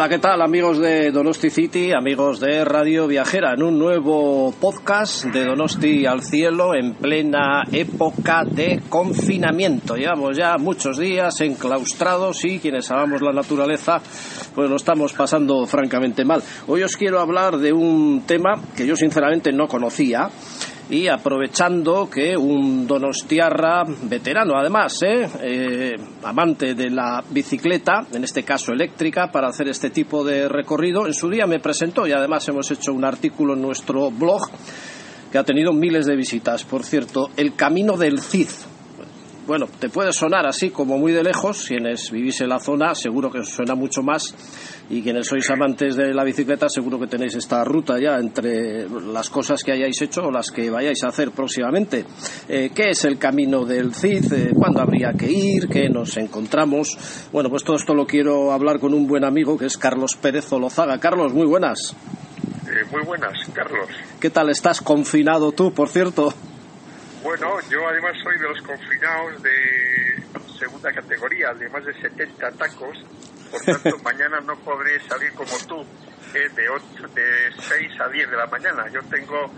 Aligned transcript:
Hola, 0.00 0.08
¿qué 0.08 0.18
tal 0.18 0.40
amigos 0.40 0.78
de 0.78 1.10
Donosti 1.10 1.50
City, 1.50 1.92
amigos 1.92 2.40
de 2.40 2.64
Radio 2.64 3.06
Viajera, 3.06 3.52
en 3.52 3.62
un 3.62 3.78
nuevo 3.78 4.50
podcast 4.58 5.26
de 5.26 5.44
Donosti 5.44 6.06
al 6.06 6.22
Cielo 6.22 6.74
en 6.74 6.94
plena 6.94 7.64
época 7.70 8.44
de 8.46 8.80
confinamiento. 8.88 9.96
Llevamos 9.96 10.38
ya 10.38 10.56
muchos 10.56 10.96
días 10.96 11.38
enclaustrados 11.42 12.42
y 12.46 12.60
quienes 12.60 12.90
amamos 12.90 13.20
la 13.20 13.32
naturaleza 13.32 14.00
pues 14.54 14.70
lo 14.70 14.76
estamos 14.76 15.12
pasando 15.12 15.66
francamente 15.66 16.24
mal. 16.24 16.42
Hoy 16.66 16.82
os 16.82 16.96
quiero 16.96 17.20
hablar 17.20 17.58
de 17.58 17.74
un 17.74 18.22
tema 18.26 18.58
que 18.74 18.86
yo 18.86 18.96
sinceramente 18.96 19.52
no 19.52 19.68
conocía 19.68 20.30
y 20.90 21.06
aprovechando 21.06 22.10
que 22.10 22.36
un 22.36 22.86
donostiarra 22.86 23.84
veterano, 23.84 24.54
además, 24.56 25.00
¿eh? 25.02 25.28
Eh, 25.40 25.96
amante 26.24 26.74
de 26.74 26.90
la 26.90 27.22
bicicleta, 27.30 28.06
en 28.12 28.24
este 28.24 28.42
caso 28.42 28.72
eléctrica, 28.72 29.30
para 29.30 29.48
hacer 29.48 29.68
este 29.68 29.90
tipo 29.90 30.24
de 30.24 30.48
recorrido, 30.48 31.06
en 31.06 31.14
su 31.14 31.30
día 31.30 31.46
me 31.46 31.60
presentó 31.60 32.08
y 32.08 32.12
además 32.12 32.48
hemos 32.48 32.68
hecho 32.72 32.92
un 32.92 33.04
artículo 33.04 33.54
en 33.54 33.62
nuestro 33.62 34.10
blog 34.10 34.50
que 35.30 35.38
ha 35.38 35.44
tenido 35.44 35.72
miles 35.72 36.06
de 36.06 36.16
visitas. 36.16 36.64
Por 36.64 36.82
cierto, 36.82 37.30
El 37.36 37.54
Camino 37.54 37.96
del 37.96 38.20
Cid. 38.20 38.48
Bueno, 39.50 39.66
te 39.66 39.88
puede 39.88 40.12
sonar 40.12 40.46
así 40.46 40.70
como 40.70 40.96
muy 40.96 41.10
de 41.10 41.24
lejos, 41.24 41.64
quienes 41.66 42.12
vivís 42.12 42.40
en 42.40 42.50
la 42.50 42.60
zona 42.60 42.94
seguro 42.94 43.32
que 43.32 43.40
os 43.40 43.48
suena 43.48 43.74
mucho 43.74 44.00
más 44.00 44.32
y 44.88 45.02
quienes 45.02 45.26
sois 45.26 45.50
amantes 45.50 45.96
de 45.96 46.14
la 46.14 46.22
bicicleta 46.22 46.68
seguro 46.68 47.00
que 47.00 47.08
tenéis 47.08 47.34
esta 47.34 47.64
ruta 47.64 47.98
ya 47.98 48.18
entre 48.18 48.88
las 48.88 49.28
cosas 49.28 49.64
que 49.64 49.72
hayáis 49.72 50.00
hecho 50.02 50.20
o 50.22 50.30
las 50.30 50.52
que 50.52 50.70
vayáis 50.70 51.02
a 51.02 51.08
hacer 51.08 51.32
próximamente. 51.32 52.04
Eh, 52.48 52.70
¿Qué 52.72 52.90
es 52.90 53.04
el 53.04 53.18
camino 53.18 53.64
del 53.64 53.92
CID? 53.92 54.32
Eh, 54.32 54.52
¿Cuándo 54.54 54.82
habría 54.82 55.14
que 55.14 55.28
ir? 55.28 55.66
¿Qué 55.66 55.88
nos 55.88 56.16
encontramos? 56.16 56.96
Bueno, 57.32 57.50
pues 57.50 57.64
todo 57.64 57.74
esto 57.74 57.92
lo 57.92 58.06
quiero 58.06 58.52
hablar 58.52 58.78
con 58.78 58.94
un 58.94 59.08
buen 59.08 59.24
amigo 59.24 59.58
que 59.58 59.66
es 59.66 59.76
Carlos 59.76 60.14
Pérez 60.14 60.52
Olozaga. 60.52 61.00
Carlos, 61.00 61.34
muy 61.34 61.48
buenas. 61.48 61.96
Eh, 62.68 62.86
muy 62.92 63.02
buenas, 63.04 63.32
Carlos. 63.52 63.88
¿Qué 64.20 64.30
tal 64.30 64.48
estás 64.48 64.80
confinado 64.80 65.50
tú, 65.50 65.72
por 65.72 65.88
cierto? 65.88 66.32
Bueno, 67.22 67.58
yo 67.68 67.86
además 67.88 68.12
soy 68.22 68.38
de 68.38 68.48
los 68.48 68.60
confinados 68.62 69.42
de 69.42 70.22
segunda 70.58 70.92
categoría, 70.92 71.52
de 71.54 71.68
más 71.68 71.84
de 71.84 71.92
70 72.00 72.50
tacos. 72.52 72.98
Por 73.50 73.60
tanto, 73.62 73.98
mañana 74.04 74.40
no 74.40 74.56
podré 74.60 74.98
salir 75.06 75.32
como 75.34 75.56
tú, 75.66 75.82
eh, 76.34 76.48
de, 76.54 76.68
8, 76.68 77.08
de 77.14 77.52
6 77.58 78.00
a 78.00 78.08
10 78.08 78.30
de 78.30 78.36
la 78.36 78.46
mañana. 78.46 78.84
Yo 78.92 79.00
tengo 79.10 79.50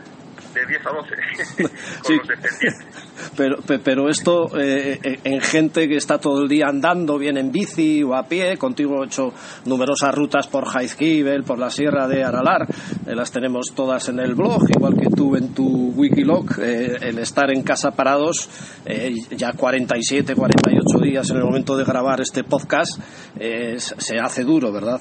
de 0.55 0.67
10 0.67 0.87
a 0.87 0.91
12 0.91 1.11
con 1.63 2.05
Sí. 2.05 2.17
los 2.17 2.29
dependientes. 2.29 3.02
Pero, 3.37 3.57
pe- 3.63 3.79
pero 3.79 4.09
esto 4.09 4.49
eh, 4.59 4.99
en 5.25 5.41
gente 5.41 5.89
que 5.89 5.97
está 5.97 6.19
todo 6.19 6.43
el 6.43 6.49
día 6.49 6.67
andando, 6.69 7.19
bien 7.19 7.37
en 7.37 7.51
bici 7.53 8.03
o 8.03 8.15
a 8.15 8.25
pie, 8.25 8.57
contigo 8.57 9.03
he 9.03 9.07
hecho 9.07 9.33
numerosas 9.67 10.15
rutas 10.15 10.47
por 10.49 10.67
Jaizkibel, 10.67 11.45
por 11.45 11.59
la 11.59 11.71
sierra 11.71 12.07
de 12.09 12.25
Aralar, 12.25 12.67
eh, 13.07 13.15
las 13.15 13.31
tenemos 13.33 13.73
todas 13.75 14.09
en 14.09 14.19
el 14.21 14.35
blog, 14.35 14.63
igual 14.77 14.95
que 14.99 15.09
tú 15.15 15.37
en 15.37 15.55
tu 15.55 15.93
Wikilog, 15.95 16.47
eh, 16.61 16.97
el 17.03 17.19
estar 17.19 17.51
en 17.51 17.63
casa 17.63 17.91
parados, 17.93 18.49
eh, 18.85 19.15
ya 19.31 19.53
47, 19.53 20.35
48 20.35 20.99
días 21.03 21.31
en 21.31 21.37
el 21.37 21.45
momento 21.45 21.77
de 21.77 21.85
grabar 21.85 22.21
este 22.21 22.45
podcast, 22.45 22.99
eh, 23.39 23.77
se 23.79 24.19
hace 24.19 24.45
duro, 24.45 24.73
¿verdad? 24.73 25.01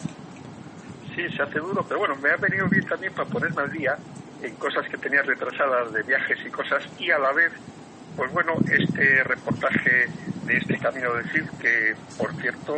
Sí, 1.15 1.23
se 1.35 1.43
hace 1.43 1.59
duro, 1.59 1.83
pero 1.87 1.99
bueno, 1.99 2.15
me 2.21 2.29
ha 2.29 2.37
venido 2.37 2.67
bien 2.69 2.85
también 2.87 3.13
para 3.13 3.27
ponerme 3.29 3.61
al 3.63 3.71
día 3.71 3.95
en 4.41 4.55
cosas 4.55 4.85
que 4.89 4.97
tenía 4.97 5.21
retrasadas 5.21 5.91
de 5.93 6.01
viajes 6.03 6.37
y 6.47 6.49
cosas 6.49 6.83
y 6.99 7.11
a 7.11 7.19
la 7.19 7.31
vez, 7.33 7.51
pues 8.15 8.31
bueno, 8.31 8.53
este 8.69 9.23
reportaje 9.23 10.05
de 10.45 10.57
este 10.57 10.77
Camino 10.77 11.13
del 11.13 11.25
Cid 11.29 11.49
que, 11.59 11.93
por 12.17 12.33
cierto, 12.35 12.73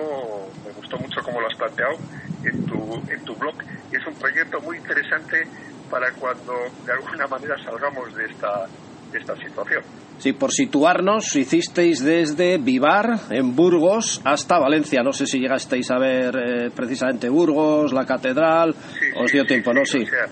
me 0.66 0.72
gustó 0.74 0.98
mucho 0.98 1.22
como 1.24 1.42
lo 1.42 1.48
has 1.48 1.58
planteado 1.58 1.98
en 2.44 2.66
tu, 2.66 2.96
en 3.12 3.24
tu 3.26 3.36
blog 3.36 3.56
es 3.92 4.06
un 4.08 4.16
proyecto 4.16 4.60
muy 4.62 4.78
interesante 4.78 5.44
para 5.90 6.12
cuando 6.14 6.54
de 6.86 6.92
alguna 6.94 7.28
manera 7.28 7.56
salgamos 7.64 8.14
de 8.16 8.26
esta, 8.26 8.68
de 9.12 9.20
esta 9.20 9.36
situación. 9.38 9.84
Sí, 10.18 10.34
por 10.34 10.52
situarnos, 10.52 11.36
hicisteis 11.36 12.04
desde 12.04 12.58
Vivar, 12.58 13.20
en 13.30 13.56
Burgos, 13.56 14.22
hasta 14.24 14.60
Valencia. 14.60 15.04
No 15.04 15.12
sé 15.14 15.26
si 15.28 15.40
llegasteis 15.40 15.90
a 15.92 15.98
ver 16.00 16.36
eh, 16.36 16.70
precisamente 16.76 17.30
Burgos, 17.30 17.94
la 17.94 18.06
catedral. 18.06 18.74
Sí, 18.74 19.06
Os 19.16 19.32
dio 19.32 19.42
sí, 19.42 19.48
tiempo, 19.48 19.74
¿no? 19.74 19.86
sí, 19.86 20.00
Sí. 20.00 20.04
o 20.06 20.10
sea, 20.10 20.28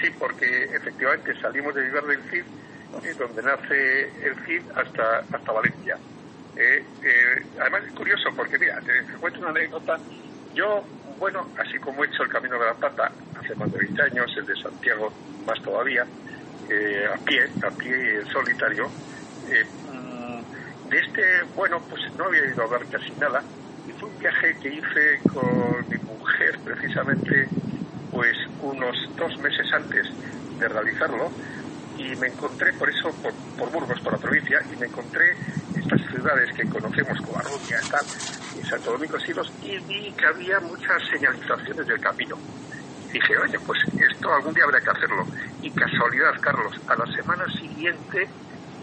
sí, 0.00 0.08
porque 0.18 0.46
efectivamente 0.74 1.32
salimos 1.40 1.74
de 1.74 1.82
Vivar 1.82 2.04
del 2.04 2.22
Cid, 2.30 2.44
donde 3.18 3.42
nace 3.42 4.02
el 4.26 4.34
Cid, 4.44 4.62
hasta, 4.74 5.18
hasta 5.30 5.52
Valencia. 5.52 5.96
Eh, 6.56 6.84
eh, 7.02 7.46
además 7.60 7.82
es 7.86 7.92
curioso 7.92 8.30
porque, 8.36 8.58
mira, 8.58 8.80
te, 8.80 8.92
te 9.04 9.18
cuento 9.18 9.40
una 9.40 9.50
anécdota. 9.50 9.98
Yo, 10.54 10.84
bueno, 11.18 11.48
así 11.56 11.78
como 11.78 12.02
he 12.02 12.08
hecho 12.08 12.24
el 12.24 12.28
Camino 12.28 12.58
de 12.58 12.66
la 12.66 12.74
Plata 12.74 13.12
hace 13.34 13.54
más 13.54 13.70
de 13.72 13.78
20 13.78 14.02
años, 14.02 14.36
el 14.36 14.46
de 14.46 14.56
Santiago 14.56 15.12
más 15.46 15.62
todavía, 15.62 16.06
eh, 16.68 17.06
a 17.12 17.18
pie, 17.24 17.48
a 17.62 17.70
pie 17.70 18.20
en 18.20 18.26
solitario, 18.26 18.90
eh, 19.48 19.64
mm, 19.92 20.88
de 20.90 20.98
este, 20.98 21.42
bueno, 21.54 21.80
pues 21.88 22.02
no 22.16 22.24
había 22.24 22.44
ido 22.46 22.64
a 22.64 22.66
ver 22.66 22.86
casi 22.88 23.12
nada, 23.12 23.42
y 23.86 23.92
fue 23.92 24.08
un 24.08 24.18
viaje 24.18 24.56
que 24.60 24.68
hice 24.68 25.20
con 25.32 25.88
mi 25.88 25.98
mujer 25.98 26.58
precisamente 26.64 27.48
pues 28.10 28.36
unos 28.60 28.96
dos 29.16 29.38
meses 29.38 29.72
antes 29.72 30.06
de 30.58 30.68
realizarlo 30.68 31.30
y 32.00 32.16
me 32.16 32.28
encontré 32.28 32.72
por 32.72 32.88
eso 32.88 33.10
por, 33.22 33.32
por 33.58 33.70
Burgos 33.70 34.00
por 34.00 34.14
la 34.14 34.18
provincia 34.18 34.58
y 34.72 34.76
me 34.76 34.86
encontré 34.86 35.36
estas 35.76 36.00
ciudades 36.08 36.50
que 36.56 36.66
conocemos 36.66 37.20
como 37.20 37.38
Arrutia 37.38 37.78
tal 37.90 38.06
y 38.58 38.66
Santo 38.66 38.92
Domingo 38.92 39.20
Silos 39.20 39.52
y 39.62 39.78
vi 39.80 40.10
que 40.12 40.26
había 40.26 40.60
muchas 40.60 41.02
señalizaciones 41.10 41.86
del 41.86 42.00
camino. 42.00 42.36
Dije 43.12 43.36
oye 43.36 43.58
pues 43.66 43.80
esto 44.10 44.32
algún 44.32 44.54
día 44.54 44.64
habrá 44.64 44.80
que 44.80 44.90
hacerlo 44.90 45.26
y 45.60 45.70
casualidad 45.70 46.40
Carlos 46.40 46.80
a 46.86 46.96
la 46.96 47.06
semana 47.14 47.44
siguiente 47.52 48.28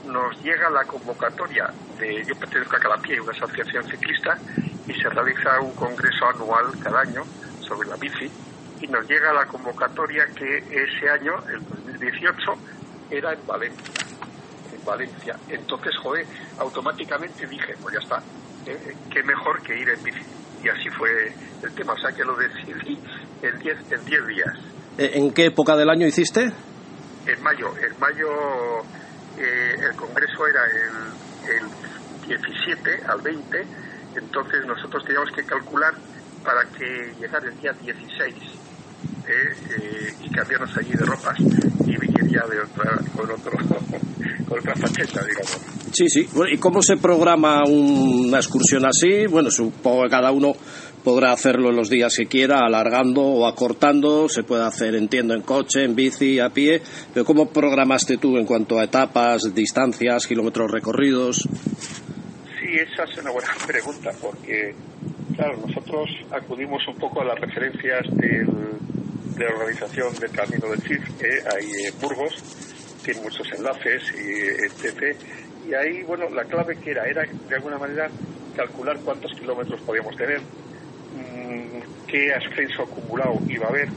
nos 0.06 0.40
llega 0.44 0.70
la 0.70 0.86
convocatoria 0.86 1.74
de 1.98 2.24
yo 2.24 2.36
pertenezco 2.36 2.76
a 2.76 2.80
Calapié 2.80 3.20
una 3.20 3.32
asociación 3.32 3.84
ciclista 3.86 4.38
y 4.88 4.94
se 4.94 5.10
realiza 5.10 5.60
un 5.60 5.74
congreso 5.74 6.30
anual 6.30 6.66
cada 6.84 7.02
año 7.02 7.24
sobre 7.62 7.90
la 7.90 7.96
bici 7.96 8.32
y 8.80 8.88
nos 8.88 9.08
llega 9.08 9.34
la 9.34 9.46
convocatoria 9.46 10.28
que 10.36 10.58
ese 10.58 11.10
año, 11.10 11.34
el 11.50 11.68
2018, 11.68 12.58
era 13.10 13.34
en 13.34 13.46
Valencia. 13.46 13.94
En 14.74 14.86
Valencia. 14.86 15.36
Entonces, 15.50 15.96
joder, 16.02 16.26
automáticamente 16.60 17.48
dije, 17.48 17.76
pues 17.82 17.96
ya 17.96 18.00
está, 18.00 18.18
eh, 18.66 18.78
eh, 18.88 18.96
qué 19.12 19.24
mejor 19.24 19.62
que 19.62 19.78
ir 19.78 19.90
en 19.90 20.04
bici. 20.04 20.22
Y 20.64 20.70
así 20.70 20.90
fue 20.90 21.10
el 21.64 21.72
tema, 21.74 21.94
o 21.94 21.98
sea 21.98 22.12
que 22.12 22.24
lo 22.24 22.36
decidí 22.36 22.98
en 23.42 23.60
10 23.60 23.92
en 23.92 24.06
10 24.06 24.28
días. 24.28 24.58
Eh, 24.98 25.12
¿En 25.14 25.32
qué 25.32 25.46
época 25.46 25.76
del 25.76 25.90
año 25.90 26.08
hiciste? 26.08 26.52
En 27.26 27.44
mayo, 27.44 27.74
en 27.78 28.00
mayo 28.00 28.28
eh, 29.38 29.76
el 29.80 29.96
congreso 29.96 30.48
era 30.48 30.66
el, 30.66 31.56
el 31.56 32.28
17 32.28 33.04
al 33.08 33.22
20, 33.22 33.66
entonces 34.16 34.66
nosotros 34.66 35.04
teníamos 35.06 35.32
que 35.32 35.44
calcular 35.44 35.94
para 36.44 36.64
que 36.66 37.14
llegara 37.20 37.46
el 37.48 37.60
día 37.60 37.74
16 37.74 38.36
eh, 39.28 40.14
y 40.22 40.30
cambiarnos 40.30 40.76
allí 40.78 40.92
de 40.92 41.06
ropas 41.06 41.38
y 41.40 41.98
viniría 41.98 42.44
de 42.50 42.60
otra, 42.62 42.98
con, 43.16 43.32
otro, 43.32 43.52
con 44.48 44.60
otra 44.60 44.76
faceta, 44.76 45.24
digamos. 45.26 45.60
Sí, 45.92 46.10
sí. 46.10 46.28
Bueno, 46.34 46.54
¿Y 46.54 46.58
cómo 46.58 46.82
se 46.82 46.98
programa 46.98 47.64
una 47.66 48.38
excursión 48.38 48.86
así? 48.86 49.26
Bueno, 49.28 49.50
supongo 49.50 50.04
que 50.04 50.10
cada 50.10 50.32
uno 50.32 50.54
podrá 51.04 51.32
hacerlo 51.32 51.70
en 51.70 51.76
los 51.78 51.90
días 51.90 52.16
que 52.18 52.26
quiera, 52.26 52.66
alargando 52.66 53.22
o 53.22 53.48
acortando. 53.48 54.28
Se 54.30 54.44
puede 54.44 54.64
hacer, 54.64 54.96
entiendo, 54.96 55.34
en 55.34 55.42
coche, 55.42 55.84
en 55.84 55.96
bici, 55.96 56.40
a 56.40 56.50
pie. 56.50 56.82
Pero 57.14 57.26
¿cómo 57.26 57.50
programaste 57.50 58.18
tú 58.18 58.38
en 58.38 58.46
cuanto 58.46 58.78
a 58.78 58.84
etapas, 58.84 59.56
distancias, 59.56 60.28
kilómetros 60.28 60.70
recorridos? 60.72 61.48
Sí, 62.60 62.76
esa 62.76 63.04
es 63.04 63.18
una 63.20 63.32
buena 63.32 63.50
pregunta, 63.68 64.12
porque, 64.22 64.76
claro, 65.36 65.58
nosotros 65.66 66.10
acudimos 66.32 66.86
un 66.88 66.96
poco 66.96 67.22
a 67.22 67.26
las 67.26 67.40
referencias 67.40 68.06
del, 68.18 68.48
de 69.38 69.46
la 69.46 69.52
organización 69.52 70.14
del 70.16 70.32
Camino 70.32 70.68
del 70.70 70.82
Cid, 70.82 71.02
eh, 71.24 71.44
ahí 71.56 71.70
en 71.86 72.00
Burgos, 72.02 72.34
tiene 73.04 73.22
muchos 73.22 73.48
enlaces, 73.54 74.02
y 74.16 74.42
etc. 74.66 75.16
Y 75.68 75.74
ahí, 75.74 76.04
bueno, 76.04 76.30
la 76.30 76.44
clave 76.46 76.76
que 76.78 76.92
era, 76.92 77.06
era 77.06 77.24
de 77.24 77.56
alguna 77.56 77.78
manera 77.78 78.10
calcular 78.56 78.98
cuántos 79.06 79.32
kilómetros 79.34 79.80
podíamos 79.82 80.16
tener, 80.16 80.40
mmm, 80.40 82.08
qué 82.08 82.34
ascenso 82.34 82.84
acumulado 82.84 83.40
iba 83.48 83.68
a 83.68 83.70
haber, 83.70 83.90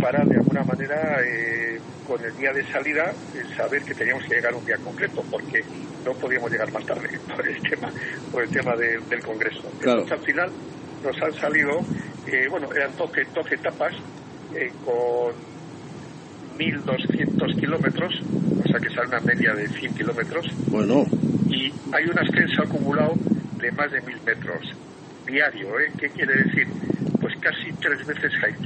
para 0.00 0.24
de 0.24 0.36
alguna 0.36 0.62
manera 0.62 1.20
eh, 1.24 1.80
con 2.06 2.24
el 2.24 2.36
día 2.36 2.52
de 2.52 2.64
salida 2.70 3.12
saber 3.56 3.82
que 3.82 3.94
teníamos 3.94 4.24
que 4.24 4.36
llegar 4.36 4.54
un 4.54 4.64
día 4.64 4.76
concreto 4.78 5.22
porque 5.30 5.62
no 6.04 6.12
podíamos 6.14 6.50
llegar 6.50 6.72
más 6.72 6.84
tarde 6.86 7.08
por 7.36 7.46
el 7.46 7.60
tema 7.62 7.92
por 8.30 8.42
el 8.42 8.50
tema 8.50 8.74
del 8.76 9.22
Congreso. 9.22 9.62
Entonces 9.80 10.12
al 10.12 10.24
final 10.24 10.50
nos 11.04 11.22
han 11.22 11.32
salido, 11.34 11.80
bueno, 12.50 12.68
eran 12.74 12.96
12, 12.96 13.24
12 13.34 13.54
etapas 13.54 13.92
con 14.84 15.34
1.200 16.58 17.58
kilómetros, 17.58 18.12
o 18.64 18.68
sea 18.68 18.78
que 18.78 18.90
sale 18.90 19.08
una 19.08 19.20
media 19.20 19.54
de 19.54 19.68
100 19.68 19.94
kilómetros. 19.94 20.46
Bueno. 20.68 21.04
Y 21.48 21.72
hay 21.92 22.04
un 22.04 22.18
ascenso 22.18 22.62
acumulado 22.62 23.14
de 23.58 23.72
más 23.72 23.90
de 23.90 24.02
1.000 24.02 24.24
metros 24.24 24.66
diario. 25.26 25.80
¿eh? 25.80 25.92
¿Qué 25.98 26.08
quiere 26.10 26.34
decir? 26.44 26.66
Pues 27.20 27.34
casi 27.40 27.72
tres 27.80 28.06
veces 28.06 28.32
High 28.40 28.56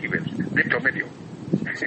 de 0.52 0.64
promedio. 0.64 1.06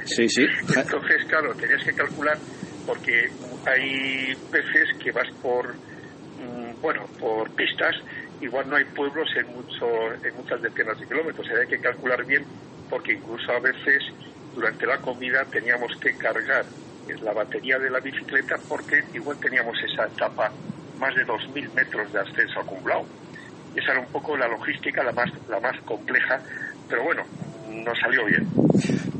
Sí, 0.05 0.29
sí. 0.29 0.43
Entonces, 0.75 1.25
claro, 1.27 1.53
tenías 1.55 1.83
que 1.83 1.93
calcular 1.93 2.37
porque 2.85 3.29
hay 3.65 4.33
veces 4.51 4.97
que 5.03 5.11
vas 5.11 5.27
por, 5.41 5.73
mm, 5.73 6.81
bueno, 6.81 7.05
por 7.19 7.49
pistas, 7.51 7.95
igual 8.41 8.69
no 8.69 8.75
hay 8.77 8.85
pueblos 8.85 9.27
en, 9.35 9.47
mucho, 9.55 9.85
en 10.23 10.35
muchas 10.35 10.61
decenas 10.61 10.99
de 10.99 11.07
kilómetros. 11.07 11.47
hay 11.49 11.67
que 11.67 11.79
calcular 11.79 12.25
bien 12.25 12.43
porque 12.89 13.13
incluso 13.13 13.51
a 13.51 13.59
veces 13.59 14.03
durante 14.55 14.85
la 14.85 14.97
comida 14.97 15.45
teníamos 15.45 15.91
que 15.99 16.15
cargar 16.15 16.65
la 17.23 17.33
batería 17.33 17.79
de 17.79 17.89
la 17.89 17.99
bicicleta 17.99 18.55
porque 18.67 19.03
igual 19.13 19.37
teníamos 19.39 19.75
esa 19.83 20.05
etapa 20.05 20.51
más 20.99 21.15
de 21.15 21.25
2.000 21.25 21.73
metros 21.73 22.11
de 22.13 22.19
ascenso 22.19 22.59
acumulado. 22.59 23.05
Esa 23.75 23.91
era 23.91 24.01
un 24.01 24.07
poco 24.07 24.35
la 24.37 24.47
logística 24.47 25.03
la 25.03 25.11
más, 25.11 25.29
la 25.49 25.59
más 25.59 25.79
compleja, 25.85 26.41
pero 26.87 27.03
bueno, 27.03 27.23
nos 27.69 27.97
salió 27.99 28.25
bien. 28.25 28.47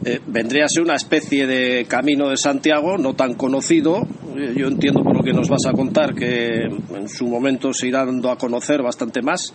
Eh, 0.06 0.20
vendría 0.26 0.66
a 0.66 0.70
ser 0.70 0.84
una 0.84 0.96
especie 0.96 1.46
de 1.46 1.86
camino 1.86 2.30
de 2.30 2.38
Santiago, 2.38 2.98
no 2.98 3.16
tan 3.16 3.36
conocido. 3.36 4.08
Eh, 4.36 4.54
yo 4.56 4.68
entiendo 4.68 5.04
por 5.04 5.18
lo 5.18 5.24
que 5.24 5.34
nos 5.34 5.50
vas 5.50 5.66
a 5.68 5.72
contar 5.72 6.16
que 6.16 6.64
en 6.64 7.10
su 7.10 7.28
momento 7.28 7.74
se 7.74 7.88
irá 7.88 8.06
dando 8.06 8.32
a 8.32 8.38
conocer 8.38 8.82
bastante 8.82 9.22
más 9.22 9.54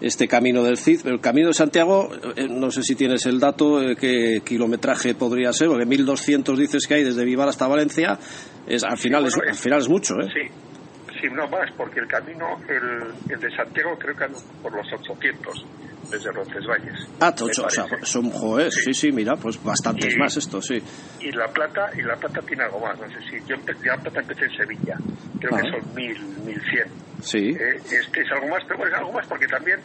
este 0.00 0.28
camino 0.28 0.62
del 0.62 0.78
CID. 0.78 1.00
Pero 1.02 1.14
el 1.16 1.20
camino 1.20 1.48
de 1.48 1.54
Santiago, 1.54 2.10
eh, 2.36 2.48
no 2.48 2.70
sé 2.70 2.82
si 2.82 2.94
tienes 2.94 3.26
el 3.26 3.40
dato, 3.40 3.80
de 3.80 3.96
qué 3.96 4.42
kilometraje 4.44 5.14
podría 5.14 5.52
ser, 5.52 5.68
porque 5.68 5.86
1.200 5.86 6.56
dices 6.56 6.86
que 6.86 6.94
hay 6.94 7.04
desde 7.04 7.24
Vivar 7.24 7.48
hasta 7.48 7.66
Valencia, 7.66 8.18
es, 8.66 8.84
al, 8.84 8.98
final 8.98 9.26
es, 9.26 9.36
al 9.36 9.54
final 9.54 9.80
es 9.80 9.88
mucho, 9.88 10.14
¿eh? 10.20 10.28
Sí, 10.32 11.18
sí, 11.20 11.28
no 11.32 11.48
más, 11.48 11.70
porque 11.76 12.00
el 12.00 12.06
camino, 12.06 12.60
el, 12.68 13.32
el 13.32 13.40
de 13.40 13.56
Santiago 13.56 13.96
creo 13.98 14.16
que 14.16 14.24
anda 14.24 14.38
por 14.62 14.74
los 14.74 14.86
800 14.92 15.64
desde 16.10 16.32
Roncesvalles. 16.32 17.08
Ah, 17.20 17.34
ocho, 17.40 17.64
o 17.64 17.70
sea, 17.70 17.86
son 18.02 18.30
joder, 18.30 18.72
sí. 18.72 18.94
sí, 18.94 19.12
mira, 19.12 19.36
pues 19.36 19.62
bastantes 19.62 20.16
más 20.16 20.36
esto, 20.36 20.60
sí. 20.60 20.82
Y 21.20 21.30
La 21.32 21.48
Plata, 21.48 21.90
y 21.96 22.02
La 22.02 22.16
Plata 22.16 22.40
tiene 22.42 22.64
algo 22.64 22.80
más, 22.80 22.98
no 22.98 23.08
sé 23.08 23.18
si, 23.30 23.46
yo 23.46 23.56
La 23.84 23.96
Plata 23.96 24.20
empecé 24.20 24.44
en 24.44 24.56
Sevilla, 24.56 24.96
creo 25.38 25.50
que 25.50 25.68
ah. 25.68 25.80
son 25.80 25.94
mil, 25.94 26.18
mil 26.44 26.60
cien. 26.70 26.88
Sí. 27.22 27.48
Eh, 27.50 27.76
este 27.76 28.20
es 28.20 28.32
algo 28.32 28.48
más, 28.48 28.62
pero 28.64 28.78
bueno, 28.78 28.94
es 28.94 28.98
algo 28.98 29.12
más 29.12 29.26
porque 29.26 29.46
también 29.46 29.80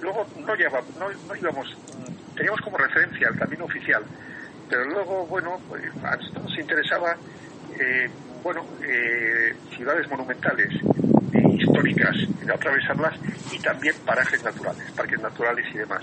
luego 0.00 0.26
no, 0.44 0.54
llevaba, 0.54 0.84
no, 0.98 1.08
no 1.28 1.36
íbamos, 1.36 1.66
teníamos 2.36 2.60
como 2.60 2.76
referencia 2.76 3.28
el 3.28 3.38
camino 3.38 3.64
oficial, 3.64 4.02
pero 4.68 4.84
luego, 4.86 5.26
bueno, 5.26 5.58
pues 5.68 5.82
a 6.02 6.16
nosotros 6.16 6.44
nos 6.44 6.58
interesaba, 6.58 7.16
eh, 7.78 8.10
bueno, 8.42 8.64
eh, 8.82 9.54
ciudades 9.76 10.08
monumentales, 10.08 10.68
históricas, 11.32 12.16
de 12.16 12.31
atravesarlas 12.50 13.14
y 13.50 13.58
también 13.58 13.94
parajes 14.04 14.42
naturales, 14.42 14.90
parques 14.92 15.20
naturales 15.20 15.66
y 15.74 15.78
demás. 15.78 16.02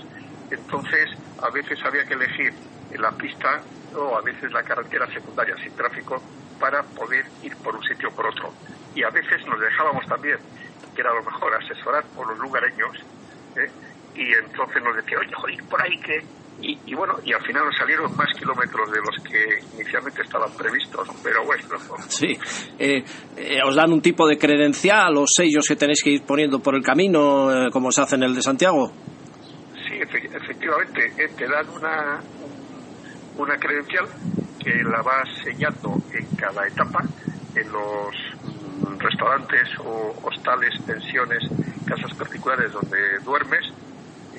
Entonces, 0.50 1.10
a 1.42 1.50
veces 1.50 1.78
había 1.84 2.04
que 2.04 2.14
elegir 2.14 2.52
la 2.98 3.12
pista 3.12 3.60
o 3.94 4.16
a 4.16 4.22
veces 4.22 4.52
la 4.52 4.62
carretera 4.62 5.06
secundaria 5.12 5.56
sin 5.62 5.74
tráfico 5.74 6.22
para 6.58 6.82
poder 6.82 7.24
ir 7.42 7.56
por 7.56 7.74
un 7.74 7.82
sitio 7.82 8.08
o 8.08 8.12
por 8.12 8.26
otro. 8.26 8.52
Y 8.94 9.02
a 9.02 9.10
veces 9.10 9.44
nos 9.46 9.60
dejábamos 9.60 10.06
también, 10.06 10.38
que 10.94 11.00
era 11.00 11.12
lo 11.14 11.22
mejor, 11.22 11.54
asesorar 11.54 12.04
por 12.16 12.28
los 12.28 12.38
lugareños, 12.38 12.96
¿eh? 13.56 13.70
y 14.14 14.32
entonces 14.34 14.82
nos 14.82 14.96
decía, 14.96 15.18
oye, 15.18 15.32
joder, 15.32 15.64
por 15.64 15.82
ahí 15.82 15.98
que 16.00 16.24
y, 16.62 16.94
bueno, 16.94 17.14
y 17.24 17.32
al 17.32 17.42
final 17.42 17.64
nos 17.64 17.76
salieron 17.76 18.14
más 18.16 18.28
kilómetros 18.38 18.90
de 18.90 18.98
los 18.98 19.24
que 19.24 19.64
inicialmente 19.74 20.22
estaban 20.22 20.50
previstos, 20.56 21.08
pero 21.22 21.44
bueno. 21.44 21.62
Sí, 22.08 22.36
eh, 22.78 23.02
eh, 23.36 23.58
os 23.64 23.74
dan 23.74 23.92
un 23.92 24.02
tipo 24.02 24.26
de 24.28 24.36
credencial, 24.36 25.14
los 25.14 25.34
sellos 25.34 25.66
que 25.66 25.76
tenéis 25.76 26.02
que 26.02 26.10
ir 26.10 26.22
poniendo 26.22 26.60
por 26.60 26.74
el 26.74 26.82
camino, 26.82 27.50
eh, 27.50 27.70
como 27.70 27.90
se 27.90 28.02
hace 28.02 28.16
en 28.16 28.24
el 28.24 28.34
de 28.34 28.42
Santiago. 28.42 28.92
Sí, 29.88 29.94
efectivamente, 30.00 31.12
te 31.36 31.48
dan 31.48 31.68
una, 31.70 32.20
una 33.36 33.56
credencial 33.56 34.06
que 34.62 34.82
la 34.84 35.02
vas 35.02 35.28
sellando 35.42 35.98
en 36.12 36.36
cada 36.36 36.66
etapa, 36.66 37.00
en 37.54 37.72
los 37.72 38.14
mm, 38.44 38.98
restaurantes 38.98 39.68
o 39.82 40.14
hostales, 40.24 40.78
pensiones, 40.86 41.42
casas 41.86 42.12
particulares 42.18 42.70
donde 42.72 42.98
duermes 43.24 43.72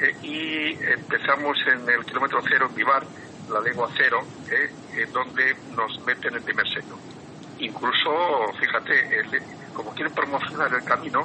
eh, 0.01 0.15
y 0.23 0.83
empezamos 0.83 1.57
en 1.67 1.87
el 1.87 2.03
kilómetro 2.03 2.39
cero 2.49 2.65
en 2.69 2.75
Vivar, 2.75 3.03
la 3.51 3.61
lengua 3.61 3.87
cero, 3.95 4.17
eh, 4.49 5.05
donde 5.13 5.55
nos 5.75 6.03
meten 6.05 6.33
el 6.33 6.41
primer 6.41 6.67
sello. 6.67 6.97
Incluso, 7.59 8.09
fíjate, 8.59 9.43
como 9.73 9.93
quieren 9.93 10.11
promocionar 10.13 10.73
el 10.73 10.83
camino, 10.83 11.21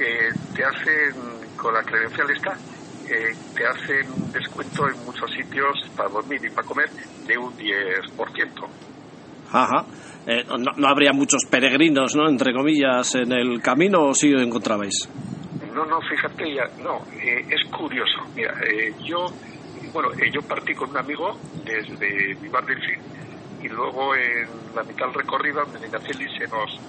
eh, 0.00 0.30
te 0.52 0.64
hacen, 0.64 1.14
con 1.56 1.72
la 1.72 1.82
credencial 1.84 2.28
esta, 2.30 2.56
te 3.06 3.66
hacen 3.66 4.32
descuento 4.32 4.88
en 4.88 5.04
muchos 5.04 5.30
sitios 5.30 5.88
para 5.96 6.08
dormir 6.08 6.44
y 6.44 6.50
para 6.50 6.66
comer 6.66 6.90
de 7.24 7.38
un 7.38 7.56
10%. 7.56 8.68
Ajá. 9.50 9.86
no, 10.76 10.88
habría 10.88 11.12
muchos 11.12 11.44
peregrinos, 11.46 12.14
¿no? 12.16 12.28
Entre 12.28 12.52
comillas, 12.52 13.14
en 13.14 13.32
el 13.32 13.62
camino 13.62 14.08
o 14.08 14.14
si 14.14 14.28
lo 14.28 14.42
encontrabais? 14.42 15.08
No, 15.78 15.84
no, 15.86 16.00
fíjate, 16.02 16.52
ya, 16.54 16.68
no, 16.78 17.06
eh, 17.12 17.46
es 17.48 17.62
curioso. 17.70 18.18
Mira, 18.34 18.52
eh, 18.66 18.96
yo, 18.98 19.36
bueno, 19.92 20.08
eh, 20.18 20.28
yo 20.32 20.42
partí 20.42 20.74
con 20.74 20.90
un 20.90 20.96
amigo 20.96 21.44
desde 21.52 22.34
Vivar 22.34 22.64
del 22.66 22.80
Fin 22.82 23.06
y 23.60 23.68
luego 23.68 24.16
en 24.16 24.74
la 24.74 24.82
mitad 24.82 25.06
del 25.06 25.14
recorrido, 25.14 25.62
en 25.62 25.70
Medinaceli, 25.70 26.26
se 26.36 26.48
nos 26.48 26.82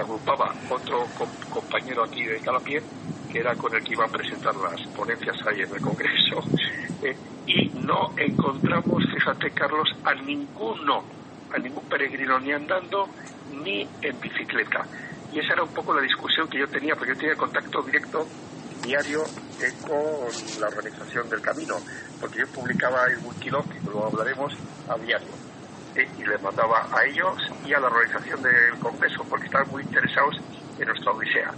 agrupaba 0.00 0.56
otro 0.68 1.12
compañero 1.50 2.04
aquí 2.04 2.24
de 2.24 2.40
Calapié, 2.40 2.86
que 3.28 3.40
era 3.40 3.56
con 3.56 3.74
el 3.74 3.82
que 3.84 3.92
iba 3.92 4.06
a 4.06 4.10
presentar 4.10 4.54
las 4.56 4.80
ponencias 4.94 5.36
ahí 5.46 5.60
en 5.60 5.74
el 5.74 5.80
Congreso, 5.82 6.50
y 7.46 7.70
no 7.74 8.14
encontramos, 8.16 9.04
fíjate, 9.12 9.52
Carlos, 9.52 9.88
a 10.04 10.14
ninguno, 10.14 11.10
a 11.50 11.58
ningún 11.58 11.86
peregrino 11.86 12.40
ni 12.40 12.52
andando 12.52 13.12
ni 13.46 13.94
en 14.00 14.18
bicicleta 14.20 14.88
y 15.34 15.40
esa 15.40 15.54
era 15.54 15.64
un 15.64 15.74
poco 15.74 15.92
la 15.92 16.00
discusión 16.00 16.48
que 16.48 16.60
yo 16.60 16.68
tenía, 16.68 16.94
porque 16.94 17.12
yo 17.14 17.18
tenía 17.18 17.34
contacto 17.34 17.82
directo 17.82 18.26
diario 18.84 19.24
con 19.80 20.60
la 20.60 20.68
organización 20.68 21.28
del 21.28 21.40
camino, 21.40 21.74
porque 22.20 22.40
yo 22.40 22.46
publicaba 22.48 23.06
el 23.06 23.18
Wikilog, 23.18 23.68
que 23.68 23.80
luego 23.80 24.06
hablaremos, 24.06 24.54
a 24.88 24.96
diario. 24.96 25.28
Eh, 25.96 26.08
y 26.18 26.24
les 26.24 26.40
mandaba 26.42 26.86
a 26.92 27.04
ellos 27.04 27.36
y 27.66 27.72
a 27.72 27.80
la 27.80 27.86
organización 27.86 28.42
del 28.42 28.78
Congreso, 28.78 29.24
porque 29.28 29.46
estaban 29.46 29.68
muy 29.70 29.82
interesados 29.82 30.36
en 30.78 30.86
nuestra 30.86 31.12
odisea. 31.12 31.52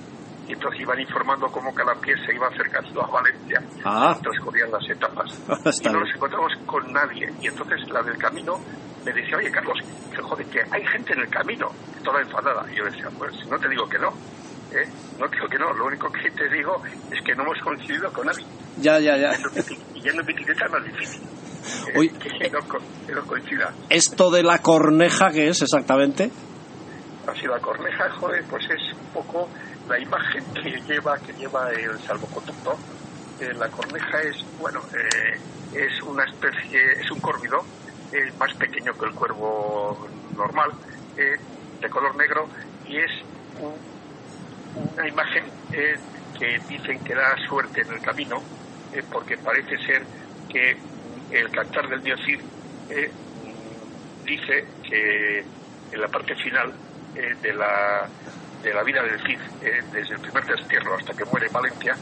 Y 0.48 0.52
entonces 0.52 0.80
iban 0.80 1.00
informando 1.00 1.46
cómo 1.48 1.74
cada 1.74 1.94
pie 1.96 2.14
se 2.24 2.34
iba 2.34 2.46
acercando 2.46 3.02
a 3.02 3.06
Valencia. 3.06 3.62
Ah. 3.84 4.14
Entonces 4.16 4.42
corrían 4.42 4.70
las 4.70 4.88
etapas. 4.88 5.30
y 5.82 5.88
no 5.88 6.00
nos 6.00 6.14
encontramos 6.14 6.52
con 6.66 6.92
nadie. 6.92 7.32
Y 7.40 7.48
entonces 7.48 7.88
la 7.90 8.02
del 8.02 8.16
camino 8.16 8.60
me 9.04 9.12
decía, 9.12 9.36
oye 9.36 9.50
Carlos, 9.50 9.78
que 10.10 10.22
joder, 10.22 10.46
que 10.46 10.60
hay 10.70 10.84
gente 10.86 11.12
en 11.12 11.20
el 11.20 11.28
camino, 11.28 11.68
toda 12.04 12.20
enfadada. 12.20 12.64
Y 12.72 12.76
yo 12.76 12.84
decía, 12.84 13.08
pues 13.18 13.32
no 13.48 13.58
te 13.58 13.68
digo 13.68 13.88
que 13.88 13.98
no, 13.98 14.08
¿eh? 14.72 14.88
no 15.18 15.28
te 15.28 15.36
digo 15.36 15.48
que 15.48 15.58
no, 15.58 15.72
lo 15.72 15.86
único 15.86 16.10
que 16.10 16.30
te 16.30 16.48
digo 16.48 16.82
es 17.10 17.22
que 17.24 17.34
no 17.34 17.42
hemos 17.42 17.58
coincidido 17.62 18.12
con 18.12 18.26
nadie. 18.26 18.44
Ya, 18.78 18.98
ya, 18.98 19.16
ya. 19.16 19.32
Y 19.94 20.00
yendo 20.00 20.20
en 20.20 20.26
bicicleta 20.26 20.66
es 20.66 20.72
más 20.72 20.84
difícil. 20.84 21.22
¿eh? 21.94 22.12
que, 23.06 23.14
no, 23.14 23.26
coincida. 23.26 23.72
¿Esto 23.88 24.30
de 24.30 24.42
la 24.42 24.58
corneja 24.58 25.30
qué 25.30 25.48
es 25.48 25.62
exactamente? 25.62 26.30
Así 27.26 27.46
la 27.46 27.58
corneja, 27.58 28.10
joder, 28.18 28.44
pues 28.48 28.64
es 28.70 28.92
un 28.92 29.12
poco 29.12 29.48
la 29.88 29.98
imagen 29.98 30.44
que 30.54 30.80
lleva 30.86 31.18
que 31.18 31.32
lleva 31.34 31.70
el 31.70 31.98
salvoconducto. 32.00 32.78
Eh, 33.40 33.52
la 33.54 33.68
corneja 33.68 34.22
es, 34.22 34.36
bueno, 34.58 34.80
eh, 34.92 35.38
es 35.74 36.02
una 36.02 36.24
especie, 36.24 36.92
es 37.00 37.10
un 37.10 37.20
córvido 37.20 37.64
es 38.12 38.36
más 38.38 38.52
pequeño 38.54 38.92
que 38.94 39.06
el 39.06 39.12
cuervo 39.12 40.08
normal, 40.36 40.70
eh, 41.16 41.36
de 41.80 41.90
color 41.90 42.16
negro, 42.16 42.48
y 42.86 42.98
es 42.98 43.10
una 44.74 45.08
imagen 45.08 45.44
eh, 45.72 45.96
que 46.38 46.58
dicen 46.68 47.02
que 47.02 47.14
da 47.14 47.36
suerte 47.48 47.82
en 47.82 47.92
el 47.92 48.00
camino, 48.00 48.42
eh, 48.92 49.02
porque 49.10 49.36
parece 49.38 49.76
ser 49.78 50.04
que 50.48 50.76
el 51.30 51.50
cantar 51.50 51.88
del 51.88 52.02
Diocid 52.02 52.40
dice 54.24 54.64
que 54.88 55.44
en 55.90 56.00
la 56.00 56.08
parte 56.08 56.36
final 56.36 56.72
de, 57.14 57.52
la, 57.52 58.08
de 58.66 58.74
la 58.74 58.82
vida 58.82 59.00
del 59.02 59.18
Cid, 59.20 59.38
desde 59.92 60.14
el 60.14 60.20
primer 60.20 60.44
destierro 60.44 60.96
hasta 60.96 61.12
que 61.14 61.24
muere 61.26 61.46
en 61.46 61.52
Valencia, 61.52 61.96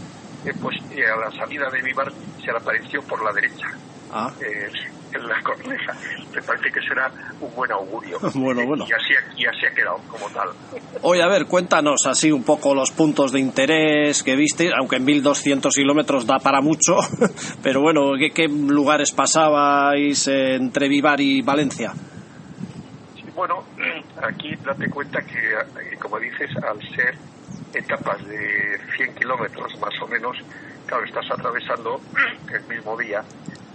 pues 0.62 0.76
a 0.80 1.16
la 1.21 1.30
salida 1.38 1.68
de 1.71 1.83
Vivar 1.83 2.11
se 2.40 2.47
le 2.50 2.56
apareció 2.59 3.02
por 3.02 3.23
la 3.23 3.33
derecha 3.33 3.66
Ah. 4.16 4.30
eh, 4.40 4.71
en 5.12 5.28
la 5.28 5.40
cornisa. 5.42 5.92
Me 6.35 6.40
parece 6.42 6.71
que 6.73 6.80
será 6.88 7.11
un 7.40 7.52
buen 7.54 7.71
augurio. 7.73 8.18
Bueno, 8.35 8.64
bueno. 8.66 8.85
Y 8.88 8.92
así, 8.92 9.12
y 9.37 9.44
así 9.47 9.66
ha 9.66 9.75
quedado 9.75 9.97
como 10.09 10.28
tal. 10.30 10.49
Oye, 11.02 11.23
a 11.23 11.26
ver, 11.28 11.47
cuéntanos 11.47 12.06
así 12.06 12.30
un 12.33 12.44
poco 12.44 12.75
los 12.75 12.90
puntos 12.92 13.33
de 13.33 13.40
interés 13.40 14.23
que 14.23 14.37
viste, 14.37 14.71
aunque 14.76 14.97
en 14.97 15.04
1200 15.04 15.75
kilómetros 15.75 16.26
da 16.26 16.38
para 16.38 16.61
mucho, 16.61 16.97
pero 17.62 17.80
bueno, 17.80 18.12
¿qué, 18.18 18.30
qué 18.30 18.49
lugares 18.49 19.12
pasabais 19.12 20.26
eh, 20.28 20.54
entre 20.56 20.88
Vivar 20.88 21.21
y 21.21 21.42
Valencia? 21.42 21.92
Sí, 23.16 23.23
Bueno, 23.35 23.64
aquí 24.26 24.57
date 24.57 24.88
cuenta 24.90 25.23
que, 25.25 25.38
eh, 25.38 25.99
como 26.00 26.19
dices, 26.21 26.50
al 26.62 26.81
ser 26.97 27.16
etapas 27.73 28.25
de 28.25 28.78
100 28.97 29.14
kilómetros 29.14 29.73
más 29.81 29.95
o 30.02 30.09
menos, 30.09 30.37
claro, 30.87 31.04
estás 31.04 31.26
atravesando 31.31 32.09
el 32.49 32.64
mismo 32.66 32.97
día 32.97 33.25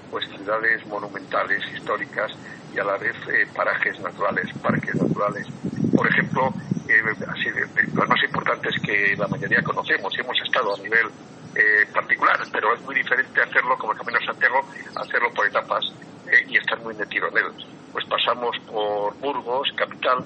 pues 0.10 0.26
ciudades 0.36 0.86
monumentales, 0.88 1.64
históricas 1.72 2.32
y 2.70 2.80
a 2.80 2.84
la 2.84 2.98
vez 2.98 3.16
eh, 3.28 3.48
parajes 3.54 4.00
naturales, 4.00 4.48
parques 4.62 4.98
naturales. 4.98 5.48
Por 5.94 6.08
ejemplo, 6.08 6.56
eh, 6.86 7.02
así 7.34 7.52
de, 7.52 7.62
de- 7.62 7.90
los 7.94 8.08
más 8.10 8.24
importantes 8.24 8.76
que 8.84 9.16
la 9.18 9.28
mayoría 9.28 9.64
conocemos 9.64 10.14
y 10.18 10.22
hemos 10.22 10.40
estado 10.42 10.76
a 10.76 10.80
nivel 10.82 11.14
eh, 11.56 11.86
particular, 11.94 12.50
pero 12.52 12.74
es 12.76 12.82
muy 12.84 12.96
diferente 12.96 13.42
hacerlo 13.42 13.78
como 13.78 13.94
el 13.94 13.98
Camino 14.00 14.20
Santiago, 14.26 14.66
hacerlo 14.96 15.34
por 15.34 15.48
etapas 15.48 15.86
eh, 16.26 16.44
y 16.48 16.58
estar 16.58 16.80
muy 16.82 16.96
metido 16.96 17.28
en 17.30 17.38
él. 17.38 17.54
Pues 17.92 18.06
pasamos 18.06 18.58
por 18.68 19.16
Burgos, 19.20 19.72
capital, 19.76 20.26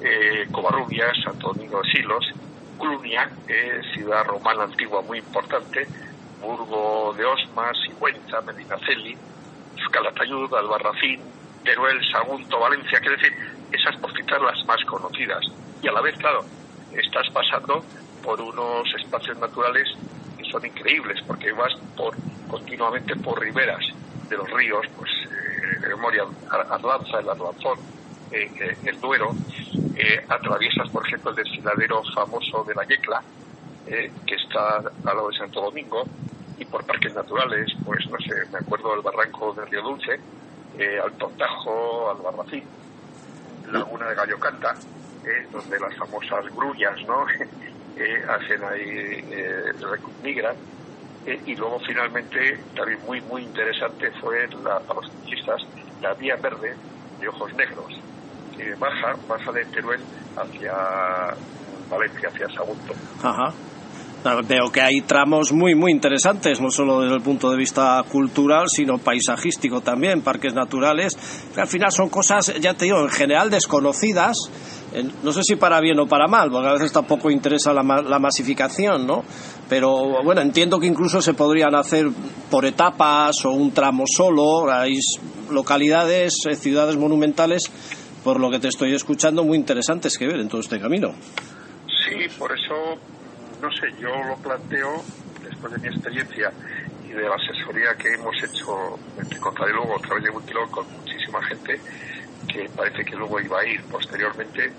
eh, 0.00 0.46
Covarrubias, 0.50 1.16
Santo 1.22 1.52
Domingo 1.52 1.82
de 1.82 1.90
Silos, 1.90 2.26
Clunia, 2.78 3.30
ciudad 3.94 4.24
romana 4.24 4.64
antigua 4.64 5.02
muy 5.02 5.18
importante, 5.18 5.86
Burgo 6.40 7.14
de 7.16 7.24
Osma, 7.24 7.72
Sigüenza, 7.74 8.40
Medinaceli, 8.42 9.16
Calatayud, 9.94 10.52
Albarracín, 10.52 11.20
Teruel, 11.62 12.00
Sagunto, 12.10 12.58
Valencia, 12.58 12.98
quiero 12.98 13.16
decir, 13.16 13.32
esas 13.70 13.96
por 13.98 14.12
las 14.12 14.66
más 14.66 14.84
conocidas. 14.86 15.44
Y 15.80 15.86
a 15.86 15.92
la 15.92 16.00
vez, 16.00 16.16
claro, 16.18 16.44
estás 16.92 17.30
pasando 17.32 17.84
por 18.24 18.40
unos 18.40 18.92
espacios 18.98 19.38
naturales 19.38 19.88
que 20.36 20.44
son 20.50 20.66
increíbles, 20.66 21.22
porque 21.26 21.52
vas 21.52 21.72
por 21.96 22.16
continuamente 22.48 23.14
por 23.16 23.40
riberas 23.40 23.84
de 24.28 24.36
los 24.36 24.50
ríos, 24.50 24.84
pues 24.96 25.10
de 25.80 25.88
memoria 25.88 26.24
Ar- 26.50 26.66
Arlanza, 26.70 27.18
el 27.20 27.28
Arlanzón, 27.28 27.80
eh, 28.30 28.52
eh, 28.60 28.78
el 28.84 29.00
Duero, 29.00 29.40
eh, 29.92 30.24
atraviesas, 30.28 30.88
por 30.90 31.06
ejemplo, 31.06 31.30
el 31.30 31.36
desfiladero 31.36 32.02
famoso 32.14 32.64
de 32.64 32.74
la 32.74 32.84
Yecla, 32.86 33.24
eh, 33.86 34.14
que 34.26 34.34
está 34.36 34.78
al 34.78 34.92
lado 35.04 35.28
de 35.28 35.36
Santo 35.36 35.60
Domingo, 35.60 36.16
y 36.56 36.66
por 36.66 36.86
parques 36.86 37.12
naturales, 37.14 37.70
pues 37.84 38.04
no 38.10 38.18
sé, 38.20 38.34
me 38.52 38.58
acuerdo 38.58 38.92
del 38.92 39.02
barranco 39.02 39.54
de 39.54 39.64
Río 39.66 39.82
Dulce, 39.82 40.22
eh, 40.72 40.98
Alto 41.00 41.34
Tajo, 41.38 42.10
Albarracín, 42.10 42.72
Laguna 43.64 44.08
de 44.08 44.14
Gallocanta, 44.14 44.84
eh, 45.22 45.48
donde 45.50 45.78
las 45.80 45.96
famosas 45.96 46.44
grullas, 46.54 46.96
¿no? 47.06 47.26
Eh, 47.96 48.24
hacen 48.28 48.64
ahí, 48.64 48.82
eh, 49.28 49.62
migran. 50.18 50.56
Eh, 51.26 51.40
y 51.46 51.54
luego 51.56 51.78
finalmente, 51.86 52.58
también 52.76 52.98
muy, 53.06 53.20
muy 53.22 53.42
interesante 53.42 54.10
fue 54.20 54.46
la, 54.62 54.78
para 54.80 55.00
los 55.00 55.10
ciclistas, 55.10 55.62
la 56.02 56.12
vía 56.14 56.36
verde 56.36 56.74
de 57.20 57.28
ojos 57.28 57.52
negros, 57.54 57.94
que 58.56 58.74
baja, 58.74 59.16
baja 59.26 59.52
de 59.52 59.64
Teruel 59.66 60.00
hacia 60.36 60.74
Valencia, 61.90 62.28
hacia 62.28 62.48
Sagunto. 62.50 62.94
Ajá. 63.22 63.54
Veo 64.48 64.72
que 64.72 64.80
hay 64.80 65.02
tramos 65.02 65.52
muy, 65.52 65.74
muy 65.74 65.92
interesantes, 65.92 66.58
no 66.58 66.70
solo 66.70 67.02
desde 67.02 67.16
el 67.16 67.20
punto 67.20 67.50
de 67.50 67.58
vista 67.58 68.02
cultural, 68.10 68.70
sino 68.70 68.96
paisajístico 68.96 69.82
también, 69.82 70.22
parques 70.22 70.54
naturales, 70.54 71.14
que 71.54 71.60
al 71.60 71.68
final 71.68 71.92
son 71.92 72.08
cosas, 72.08 72.54
ya 72.58 72.72
te 72.72 72.86
digo, 72.86 73.00
en 73.02 73.10
general 73.10 73.50
desconocidas, 73.50 74.38
no 75.22 75.32
sé 75.32 75.42
si 75.42 75.56
para 75.56 75.80
bien 75.80 75.98
o 75.98 76.06
para 76.06 76.26
mal, 76.26 76.50
porque 76.50 76.68
a 76.68 76.72
veces 76.72 76.92
tampoco 76.92 77.30
interesa 77.30 77.72
la, 77.72 77.82
la 77.82 78.18
masificación, 78.18 79.06
¿no? 79.06 79.24
Pero 79.68 80.22
bueno, 80.22 80.40
entiendo 80.40 80.78
que 80.78 80.86
incluso 80.86 81.22
se 81.22 81.34
podrían 81.34 81.74
hacer 81.74 82.06
por 82.50 82.64
etapas 82.64 83.44
o 83.44 83.50
un 83.52 83.72
tramo 83.72 84.04
solo, 84.06 84.70
hay 84.70 84.98
localidades, 85.50 86.34
eh, 86.48 86.54
ciudades 86.54 86.96
monumentales, 86.96 87.70
por 88.22 88.40
lo 88.40 88.50
que 88.50 88.58
te 88.58 88.68
estoy 88.68 88.94
escuchando, 88.94 89.44
muy 89.44 89.56
interesantes 89.56 90.18
que 90.18 90.26
ver 90.26 90.40
en 90.40 90.48
todo 90.48 90.60
este 90.60 90.78
camino. 90.80 91.14
Sí, 91.86 92.28
por 92.38 92.52
eso, 92.52 92.74
no 93.60 93.70
sé, 93.70 93.88
yo 94.00 94.08
lo 94.28 94.36
planteo, 94.36 95.02
después 95.42 95.72
de 95.72 95.78
mi 95.78 95.88
experiencia 95.88 96.52
y 97.06 97.12
de 97.12 97.22
la 97.22 97.34
asesoría 97.34 97.94
que 97.98 98.08
hemos 98.14 98.36
hecho, 98.42 98.98
te 99.28 99.38
contaré 99.38 99.72
luego 99.72 99.96
a 99.96 100.00
través 100.00 100.24
de 100.24 100.30
Wikilog 100.30 100.70
con 100.70 100.86
muchísima 100.92 101.42
gente, 101.44 101.80
que 102.46 102.70
parece 102.70 103.04
que 103.04 103.16
luego 103.16 103.40
iba 103.40 103.60
a 103.60 103.66
ir 103.66 103.86
posteriormente, 103.88 104.78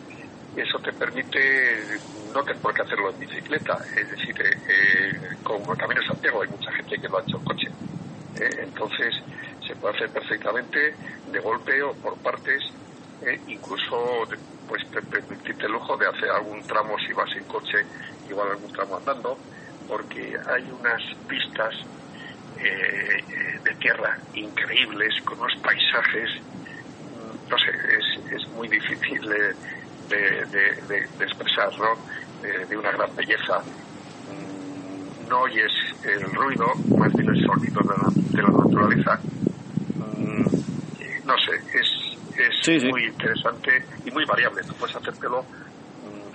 eso 0.54 0.80
te 0.82 0.94
permite, 0.94 2.02
no 2.08 2.44
tener 2.44 2.62
por 2.62 2.74
qué 2.74 2.84
hacerlo 2.84 3.10
en 3.12 3.20
bicicleta, 3.20 3.78
es 3.96 4.10
decir, 4.10 4.36
eh, 4.42 4.62
eh, 4.70 5.20
como 5.44 5.72
el 5.74 5.78
Camino 5.78 6.02
de 6.02 6.08
Santiago 6.08 6.42
hay 6.42 6.50
mucha 6.50 6.72
gente 6.74 7.00
que 7.00 7.08
lo 7.10 7.18
ha 7.18 7.22
hecho 7.22 7.38
en 7.38 7.44
coche, 7.44 7.70
Eh, 8.36 8.56
entonces 8.64 9.16
se 9.68 9.76
puede 9.78 9.96
hacer 9.96 10.12
perfectamente 10.12 11.00
de 11.26 11.40
golpe 11.40 11.82
o 11.84 12.00
por 12.00 12.22
partes, 12.22 12.62
eh, 13.22 13.44
incluso 13.48 14.28
pues 14.68 14.84
te 14.92 15.02
permitirte 15.04 15.66
el 15.68 15.74
lujo 15.74 15.98
de 15.98 16.08
hacer 16.08 16.30
algún 16.30 16.66
tramo 16.66 16.98
si 17.00 17.14
vas 17.14 17.30
en 17.36 17.46
coche, 17.46 17.88
igual 18.24 18.52
algún 18.52 18.72
tramo 18.72 18.98
andando, 18.98 19.46
porque 19.86 20.36
hay 20.48 20.72
unas 20.72 21.02
pistas 21.28 21.74
eh, 22.56 23.62
de 23.64 23.76
tierra 23.76 24.24
increíbles, 24.34 25.14
con 25.26 25.40
unos 25.40 25.54
paisajes, 25.62 26.30
no 27.50 27.58
sé, 27.58 27.72
es, 27.72 28.26
es 28.32 28.50
muy 28.52 28.68
difícil 28.70 29.22
de, 29.22 29.56
de, 30.16 30.46
de- 30.48 30.76
de- 30.88 31.26
expresar, 31.26 31.70
¿no? 31.80 32.04
De 32.68 32.78
una 32.78 32.92
gran 32.92 33.14
belleza. 33.16 33.66
Mm, 34.26 35.28
No 35.28 35.42
oyes 35.42 35.72
el 36.04 36.34
ruido, 36.36 36.66
más 36.98 37.14
bien 37.16 37.30
el 37.30 37.38
sonido 37.38 37.82
de 37.84 37.98
la, 37.98 38.14
de 38.36 38.44
la 38.44 38.52
naturaleza. 38.52 39.22
Mm, 39.98 40.48
No 41.24 41.38
sé, 41.40 41.52
es, 41.74 41.90
es 42.38 42.56
Sí, 42.64 42.80
sí. 42.80 42.88
muy 42.88 43.06
interesante 43.06 43.86
y 44.04 44.12
muy 44.12 44.26
variable. 44.26 44.64
Tú 44.68 44.76
puedes 44.78 44.96
hacértelo, 44.96 45.48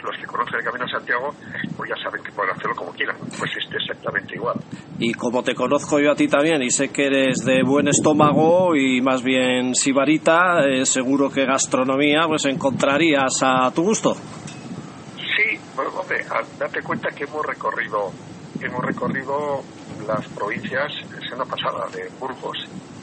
los 0.03 0.17
que 0.17 0.27
conocen 0.27 0.57
el 0.59 0.65
Camino 0.65 0.85
de 0.85 0.91
Santiago, 0.91 1.35
pues 1.77 1.91
ya 1.91 1.97
saben 2.03 2.23
que 2.23 2.33
pueden 2.33 2.53
hacerlo 2.53 2.75
como 2.77 2.93
quieran, 2.93 3.17
pues 3.19 3.51
esté 3.57 3.77
exactamente 3.77 4.35
igual. 4.35 4.57
Y 4.99 5.15
como 5.15 5.43
te 5.43 5.55
conozco 5.55 5.99
yo 5.99 6.13
a 6.13 6.15
ti 6.15 6.29
también 6.29 6.63
y 6.63 6.71
sé 6.71 6.91
que 6.91 7.07
eres 7.07 7.45
de 7.45 7.63
buen 7.63 7.89
estómago 7.89 8.77
y 8.77 9.01
más 9.01 9.23
bien 9.23 9.75
sibarita, 9.75 10.61
eh, 10.67 10.85
seguro 10.85 11.31
que 11.31 11.47
gastronomía 11.47 12.27
pues 12.27 12.45
encontrarías 12.45 13.43
a 13.43 13.71
tu 13.73 13.83
gusto. 13.83 14.15
Sí, 14.15 15.59
bueno, 15.75 15.91
hombre, 15.99 16.25
date 16.59 16.83
cuenta 16.83 17.09
que 17.11 17.25
hemos 17.25 17.45
recorrido, 17.47 18.13
hemos 18.61 18.85
recorrido 18.85 19.63
las 20.07 20.27
provincias, 20.29 20.93
es 21.19 21.33
una 21.33 21.45
pasada, 21.45 21.87
de 21.89 22.11
Burgos, 22.19 22.59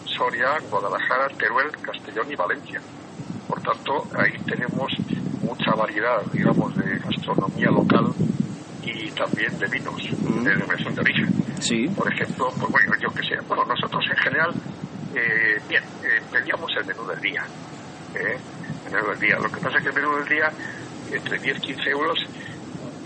Soria, 0.06 0.58
Guadalajara, 0.70 1.27
Teruel, 1.38 1.72
Castellón 1.82 2.32
y 2.32 2.36
Valencia. 2.36 2.82
Por 3.48 3.62
tanto, 3.62 4.08
ahí 4.18 4.38
tenemos 4.46 4.92
mucha 5.42 5.72
variedad, 5.75 6.22
digamos, 6.34 6.75
de 6.75 6.87
gastronomía 7.27 7.69
local 7.69 8.13
y 8.84 9.12
también 9.12 9.57
de 9.60 9.67
vinos, 9.67 10.01
de 10.01 10.50
denominación 10.50 10.96
de 10.96 11.01
origen. 11.01 11.43
Sí. 11.60 11.88
Por 11.89 12.12
ejemplo, 12.12 12.48
pues 12.57 12.72
bueno, 12.72 12.93
yo 13.01 13.10
que 13.10 13.24
sé, 13.24 13.36
bueno, 13.48 13.65
nosotros 13.65 14.03
en 14.10 14.17
general, 14.17 14.53
eh, 15.13 15.60
bien, 15.67 15.84
eh, 16.03 16.22
pedíamos 16.31 16.72
el 16.77 16.86
menú 16.86 17.05
del 17.05 17.19
día. 17.19 17.46
¿eh? 18.15 18.38
El 18.86 18.93
menú 18.93 19.10
del 19.10 19.19
día. 19.19 19.39
Lo 19.39 19.51
que 19.51 19.60
pasa 19.60 19.77
es 19.77 19.84
que 19.84 19.89
el 19.89 19.96
menú 19.96 20.15
del 20.17 20.29
día, 20.29 20.51
entre 21.12 21.38
10 21.39 21.57
y 21.57 21.62
15 21.62 21.89
euros, 21.89 22.19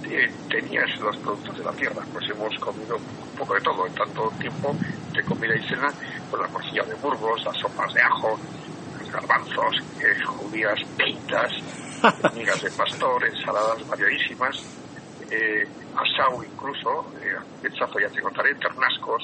eh, 0.04 0.32
tenías 0.50 1.00
los 1.00 1.18
productos 1.18 1.58
de 1.58 1.64
la 1.64 1.72
tierra. 1.72 2.04
Pues 2.14 2.30
hemos 2.30 2.56
comido 2.60 2.98
un 2.98 3.38
poco 3.38 3.56
de 3.56 3.62
todo. 3.62 3.88
En 3.88 3.96
tanto 3.96 4.32
tiempo 4.40 4.76
de 5.14 5.24
comida 5.24 5.56
y 5.56 5.68
cena, 5.68 5.88
pues 6.30 6.42
la 6.42 6.48
morcilla 6.50 6.84
de 6.84 6.94
Burgos, 6.96 7.44
las 7.44 7.58
sopas 7.58 7.92
de 7.94 8.02
ajo, 8.02 8.38
garbanzos, 9.12 9.76
eh, 10.00 10.16
judías 10.38 10.80
peitas, 10.98 11.52
migas 12.36 12.62
de 12.62 12.72
pastor, 12.72 13.24
ensaladas 13.26 13.86
variadísimas, 13.88 14.56
eh, 15.30 15.64
asau 15.96 16.44
incluso, 16.44 17.12
eh, 17.22 17.36
ya 18.02 18.10
te 18.10 18.22
contaré, 18.22 18.56
ternascos, 18.56 19.24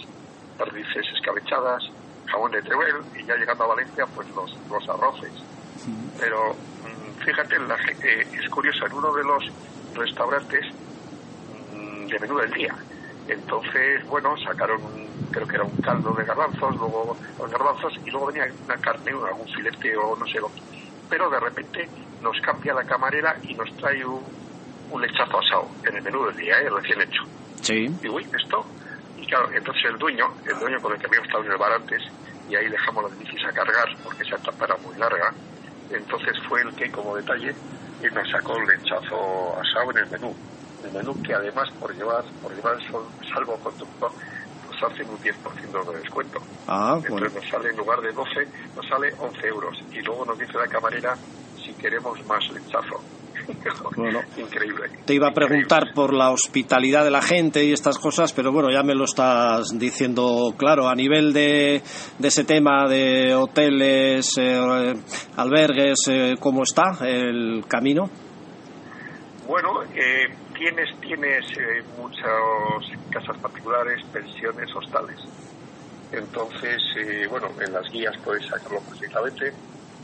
perdices 0.57 1.05
escabechadas, 1.15 1.83
jamón 2.27 2.51
de 2.51 2.61
Teruel 2.61 2.95
y 3.15 3.25
ya 3.25 3.35
llegando 3.35 3.63
a 3.63 3.67
Valencia 3.67 4.05
pues 4.13 4.27
los, 4.31 4.51
los 4.69 4.89
arroces. 4.89 5.33
Pero 6.19 6.53
mm, 6.53 7.13
fíjate, 7.25 7.59
la, 7.59 7.75
eh, 7.75 8.27
es 8.31 8.49
curioso, 8.49 8.85
en 8.85 8.93
uno 8.93 9.13
de 9.13 9.23
los 9.23 9.43
restaurantes 9.93 10.65
mm, 11.73 12.07
de 12.07 12.19
menú 12.19 12.37
del 12.37 12.51
día. 12.51 12.75
Entonces, 13.27 14.03
bueno, 14.07 14.35
sacaron, 14.37 14.83
un- 14.83 15.06
creo 15.31 15.47
que 15.47 15.55
era 15.55 15.63
un 15.63 15.75
caldo 15.77 16.13
de 16.13 16.23
garbanzos, 16.23 16.75
luego 16.77 17.17
garbanzos 17.49 17.93
y 18.05 18.09
luego 18.09 18.27
venía 18.27 18.47
una 18.65 18.77
carne, 18.77 19.11
algún 19.11 19.47
filete 19.47 19.95
o 19.97 20.15
no 20.15 20.25
sé 20.25 20.39
lo 20.39 20.47
que. 20.47 20.61
Pero 21.09 21.29
de 21.29 21.39
repente 21.39 21.89
nos 22.21 22.39
cambia 22.41 22.73
la 22.73 22.83
camarera 22.83 23.37
y 23.43 23.53
nos 23.53 23.75
trae 23.77 24.03
un, 24.05 24.23
un 24.91 25.01
lechazo 25.01 25.39
asado 25.39 25.67
en 25.83 25.97
el 25.97 26.03
menú 26.03 26.25
del 26.25 26.35
día, 26.35 26.59
¿eh? 26.59 26.69
recién 26.69 27.01
hecho. 27.01 27.23
Sí. 27.61 27.89
Y 28.01 28.07
uy, 28.09 28.27
esto. 28.37 28.65
Y 29.17 29.25
claro, 29.25 29.49
entonces 29.51 29.83
el 29.85 29.97
dueño, 29.97 30.25
el 30.45 30.59
dueño 30.59 30.79
con 30.81 30.93
el 30.93 30.99
que 30.99 31.07
habíamos 31.07 31.27
estado 31.27 31.45
en 31.45 31.51
el 31.51 31.57
bar 31.57 31.73
antes, 31.73 32.01
y 32.49 32.55
ahí 32.55 32.69
dejamos 32.69 33.03
las 33.03 33.19
bicis 33.19 33.43
a 33.45 33.51
cargar 33.51 33.87
porque 34.03 34.23
esa 34.23 34.35
etapa 34.35 34.65
era 34.65 34.77
muy 34.77 34.95
larga. 34.97 35.33
Entonces 35.89 36.35
fue 36.47 36.61
el 36.61 36.73
que, 36.75 36.91
como 36.91 37.15
detalle, 37.15 37.53
nos 38.13 38.29
sacó 38.29 38.57
el 38.57 38.67
lechazo 38.67 39.57
asado 39.59 39.91
en 39.91 39.97
el 39.97 40.09
menú. 40.09 40.35
El 40.83 40.91
menú 40.91 41.21
que 41.23 41.33
además 41.33 41.69
por 41.79 41.93
llevar 41.95 42.23
por 42.41 42.55
llevar 42.55 42.77
el 42.77 43.29
salvoconducto 43.33 44.11
nos 44.79 44.91
hacen 44.91 45.09
un 45.09 45.17
10% 45.17 45.91
de 45.91 45.99
descuento. 45.99 46.39
Ah, 46.67 46.99
Entonces 47.01 47.33
nos 47.33 47.49
sale 47.49 47.69
en 47.69 47.77
lugar 47.77 48.01
de 48.01 48.11
12, 48.11 48.29
nos 48.75 48.87
sale 48.87 49.13
11 49.17 49.47
euros. 49.47 49.77
Y 49.91 50.01
luego 50.01 50.25
nos 50.25 50.37
dice 50.37 50.53
la 50.57 50.67
camarera 50.67 51.15
si 51.63 51.73
queremos 51.73 52.23
más 52.27 52.43
lechazo. 52.51 53.01
Bueno, 53.95 54.19
Increíble. 54.35 54.89
Te 55.05 55.13
iba 55.13 55.29
a 55.29 55.31
preguntar 55.33 55.83
Increíble. 55.83 55.93
por 55.95 56.13
la 56.13 56.31
hospitalidad 56.31 57.05
de 57.05 57.11
la 57.11 57.21
gente 57.21 57.63
y 57.63 57.71
estas 57.71 57.97
cosas, 57.97 58.33
pero 58.33 58.51
bueno, 58.51 58.69
ya 58.69 58.83
me 58.83 58.93
lo 58.93 59.05
estás 59.05 59.69
diciendo 59.79 60.53
claro. 60.57 60.89
A 60.89 60.95
nivel 60.95 61.31
de, 61.31 61.81
de 62.19 62.27
ese 62.27 62.43
tema 62.43 62.87
de 62.89 63.33
hoteles, 63.33 64.37
eh, 64.37 64.93
albergues, 65.37 66.07
eh, 66.09 66.35
¿cómo 66.41 66.63
está 66.63 66.97
el 67.07 67.63
camino? 67.69 68.09
Bueno, 69.47 69.81
eh, 69.95 70.27
tienes, 70.53 70.89
tienes 70.99 71.45
eh, 71.57 71.81
muchas 71.97 72.27
casas 73.17 73.37
particulares, 73.39 74.03
pensiones, 74.13 74.75
hostales. 74.75 75.17
Entonces, 76.11 76.81
eh, 76.97 77.27
bueno, 77.29 77.49
en 77.59 77.73
las 77.73 77.89
guías 77.91 78.15
puedes 78.23 78.45
sacarlo 78.45 78.79
perfectamente. 78.81 79.53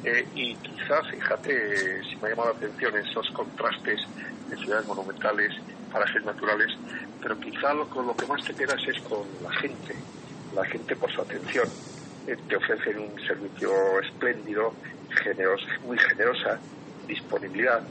Eh, 0.04 0.28
y 0.36 0.56
quizá, 0.56 1.02
fíjate, 1.04 2.04
si 2.04 2.16
me 2.18 2.28
ha 2.28 2.30
llamado 2.32 2.52
la 2.52 2.58
atención 2.58 2.98
esos 2.98 3.30
contrastes 3.32 4.02
de 4.50 4.58
ciudades 4.58 4.88
monumentales, 4.88 5.54
parajes 5.92 6.26
naturales, 6.26 6.74
pero 7.22 7.40
quizá 7.40 7.74
lo, 7.74 7.88
con 7.88 8.08
lo 8.08 8.16
que 8.16 8.26
más 8.26 8.44
te 8.44 8.54
quedas 8.54 8.82
es 8.88 9.00
con 9.04 9.26
la 9.42 9.52
gente, 9.52 9.96
la 10.56 10.66
gente 10.66 10.96
por 10.96 11.12
su 11.12 11.22
atención. 11.22 11.70
Eh, 12.28 12.36
te 12.50 12.56
ofrecen 12.56 13.00
un 13.00 13.20
servicio 13.26 14.00
espléndido, 14.02 14.74
generoso, 15.24 15.66
muy 15.86 15.98
generosa, 16.00 16.60
disponibilidad, 17.08 17.82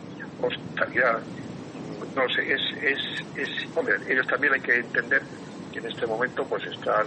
hospitalidad, 0.40 1.20
no 2.14 2.28
sé, 2.28 2.52
es, 2.52 2.60
es, 2.82 2.98
es, 3.36 3.76
hombre, 3.76 3.94
ellos 4.08 4.26
también 4.26 4.54
hay 4.54 4.60
que 4.60 4.76
entender 4.76 5.22
que 5.72 5.78
en 5.78 5.86
este 5.86 6.06
momento 6.06 6.44
pues 6.44 6.64
están 6.66 7.06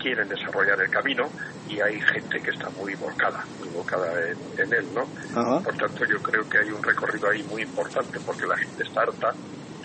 quieren 0.00 0.28
desarrollar 0.28 0.80
el 0.80 0.90
camino 0.90 1.28
y 1.68 1.80
hay 1.80 2.00
gente 2.00 2.40
que 2.40 2.50
está 2.50 2.70
muy 2.70 2.94
volcada, 2.94 3.44
muy 3.58 3.68
volcada 3.70 4.12
en, 4.28 4.38
en 4.60 4.72
él, 4.72 4.86
¿no? 4.94 5.06
Ajá. 5.34 5.60
Por 5.60 5.76
tanto, 5.76 6.04
yo 6.04 6.22
creo 6.22 6.48
que 6.48 6.58
hay 6.58 6.70
un 6.70 6.82
recorrido 6.82 7.28
ahí 7.28 7.42
muy 7.44 7.62
importante 7.62 8.20
porque 8.20 8.46
la 8.46 8.56
gente 8.56 8.84
está 8.84 9.02
harta 9.02 9.34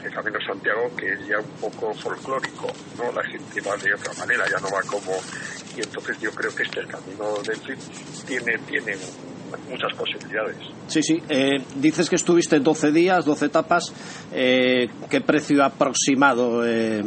el 0.03 0.11
Camino 0.13 0.39
Santiago, 0.45 0.95
que 0.95 1.13
es 1.13 1.27
ya 1.27 1.39
un 1.39 1.51
poco 1.59 1.93
folclórico, 1.93 2.67
¿no? 2.97 3.11
La 3.11 3.23
gente 3.23 3.61
va 3.61 3.77
de 3.77 3.93
otra 3.93 4.13
manera, 4.13 4.45
ya 4.49 4.59
no 4.59 4.69
va 4.71 4.81
como... 4.81 5.11
Y 5.75 5.81
entonces 5.81 6.19
yo 6.19 6.31
creo 6.31 6.53
que 6.53 6.63
este, 6.63 6.81
el 6.81 6.87
Camino 6.87 7.33
del 7.43 7.59
tiene, 8.25 8.57
tiene 8.59 8.97
muchas 9.69 9.93
posibilidades. 9.97 10.57
Sí, 10.87 11.01
sí. 11.03 11.21
Eh, 11.29 11.57
dices 11.75 12.09
que 12.09 12.15
estuviste 12.15 12.59
12 12.59 12.91
días, 12.91 13.25
12 13.25 13.45
etapas. 13.45 13.93
Eh, 14.31 14.87
¿Qué 15.09 15.21
precio 15.21 15.63
aproximado 15.63 16.65
eh, 16.65 17.01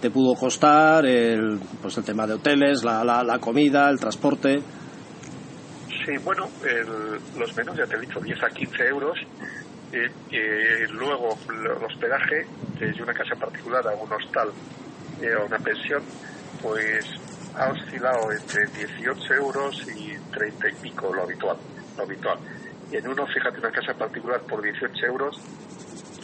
te 0.00 0.10
pudo 0.10 0.34
costar 0.34 1.06
el, 1.06 1.58
pues 1.80 1.96
el 1.98 2.04
tema 2.04 2.26
de 2.26 2.34
hoteles, 2.34 2.82
la, 2.84 3.04
la, 3.04 3.22
la 3.22 3.38
comida, 3.38 3.88
el 3.90 3.98
transporte? 3.98 4.60
Sí, 6.04 6.12
bueno, 6.24 6.48
el- 6.64 7.20
los 7.38 7.56
menús 7.56 7.76
ya 7.76 7.86
te 7.86 7.96
he 7.96 8.00
dicho, 8.00 8.18
10 8.20 8.42
a 8.42 8.48
15 8.48 8.84
euros. 8.88 9.18
Eh, 9.92 10.08
eh, 10.32 10.86
luego 10.90 11.36
el 11.50 11.84
hospedaje, 11.84 12.46
desde 12.80 13.02
una 13.02 13.12
casa 13.12 13.36
particular 13.36 13.86
a 13.86 13.92
un 13.94 14.10
hostal 14.10 14.48
eh, 15.20 15.26
a 15.38 15.44
una 15.44 15.58
pensión, 15.58 16.02
pues 16.62 17.04
ha 17.54 17.70
oscilado 17.70 18.32
entre 18.32 18.64
18 18.74 19.34
euros 19.34 19.76
y 19.94 20.16
30 20.32 20.68
y 20.70 20.74
pico 20.82 21.12
lo 21.14 21.22
habitual. 21.24 21.58
Lo 21.96 22.04
habitual. 22.04 22.38
Y 22.90 22.96
en 22.96 23.08
uno, 23.08 23.26
fíjate, 23.26 23.58
una 23.58 23.70
casa 23.70 23.94
particular 23.94 24.40
por 24.42 24.62
18 24.62 25.06
euros, 25.06 25.36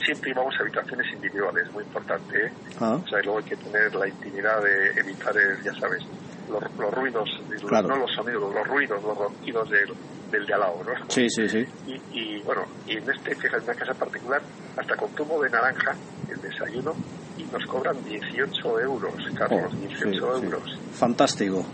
siempre 0.04 0.30
íbamos 0.30 0.54
a 0.58 0.62
habitaciones 0.62 1.06
individuales, 1.14 1.70
muy 1.72 1.84
importante. 1.84 2.46
¿eh? 2.46 2.52
Ah, 2.80 2.98
O 3.02 3.08
sea, 3.08 3.20
y 3.20 3.24
luego 3.24 3.38
hay 3.38 3.44
que 3.44 3.56
tener 3.56 3.94
la 3.94 4.08
intimidad 4.08 4.62
de 4.62 5.00
evitar, 5.00 5.36
el, 5.36 5.62
ya 5.62 5.74
sabes, 5.74 6.02
los, 6.50 6.62
los 6.78 6.94
ruidos, 6.94 7.28
Claro. 7.66 7.88
no 7.88 7.96
los 7.96 8.10
sonidos, 8.14 8.54
los 8.54 8.66
ruidos, 8.66 9.02
los 9.02 9.16
ronquidos 9.18 9.68
del, 9.70 9.92
del 10.30 10.46
de 10.46 10.54
al 10.54 10.60
lado, 10.60 10.82
¿no? 10.84 10.92
sí, 11.10 11.28
sí, 11.28 11.46
sí. 11.48 11.66
Y, 11.86 12.00
y, 12.18 12.42
bueno, 12.42 12.62
y 12.86 12.96
en 12.96 13.10
este, 13.10 13.34
fíjate, 13.34 13.64
una 13.64 13.74
casa 13.74 13.92
particular, 13.94 14.40
hasta 14.76 14.96
con 14.96 15.08
zumo 15.10 15.42
de 15.42 15.50
naranja, 15.50 15.94
el 16.30 16.40
desayuno, 16.40 16.94
y 17.36 17.44
nos 17.44 17.66
cobran 17.66 18.02
18 18.04 18.80
euros, 18.80 19.14
Carlos, 19.36 19.72
Oh, 19.74 19.76
18 19.76 19.98
sí, 19.98 20.10
sí. 20.12 20.46
euros. 20.46 20.78
Fantástico. 20.92 21.66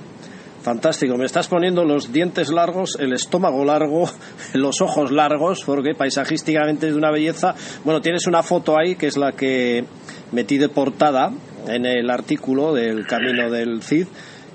Fantástico, 0.64 1.18
me 1.18 1.26
estás 1.26 1.46
poniendo 1.46 1.84
los 1.84 2.10
dientes 2.10 2.48
largos, 2.48 2.96
el 2.98 3.12
estómago 3.12 3.66
largo, 3.66 4.08
los 4.54 4.80
ojos 4.80 5.12
largos, 5.12 5.62
porque 5.62 5.94
paisajísticamente 5.94 6.86
es 6.86 6.94
de 6.94 6.98
una 6.98 7.10
belleza. 7.10 7.54
Bueno, 7.84 8.00
tienes 8.00 8.26
una 8.26 8.42
foto 8.42 8.78
ahí 8.78 8.94
que 8.94 9.06
es 9.06 9.18
la 9.18 9.32
que 9.32 9.84
metí 10.32 10.56
de 10.56 10.70
portada 10.70 11.30
en 11.68 11.84
el 11.84 12.08
artículo 12.08 12.72
del 12.72 13.06
Camino 13.06 13.50
del 13.50 13.82
Cid. 13.82 14.06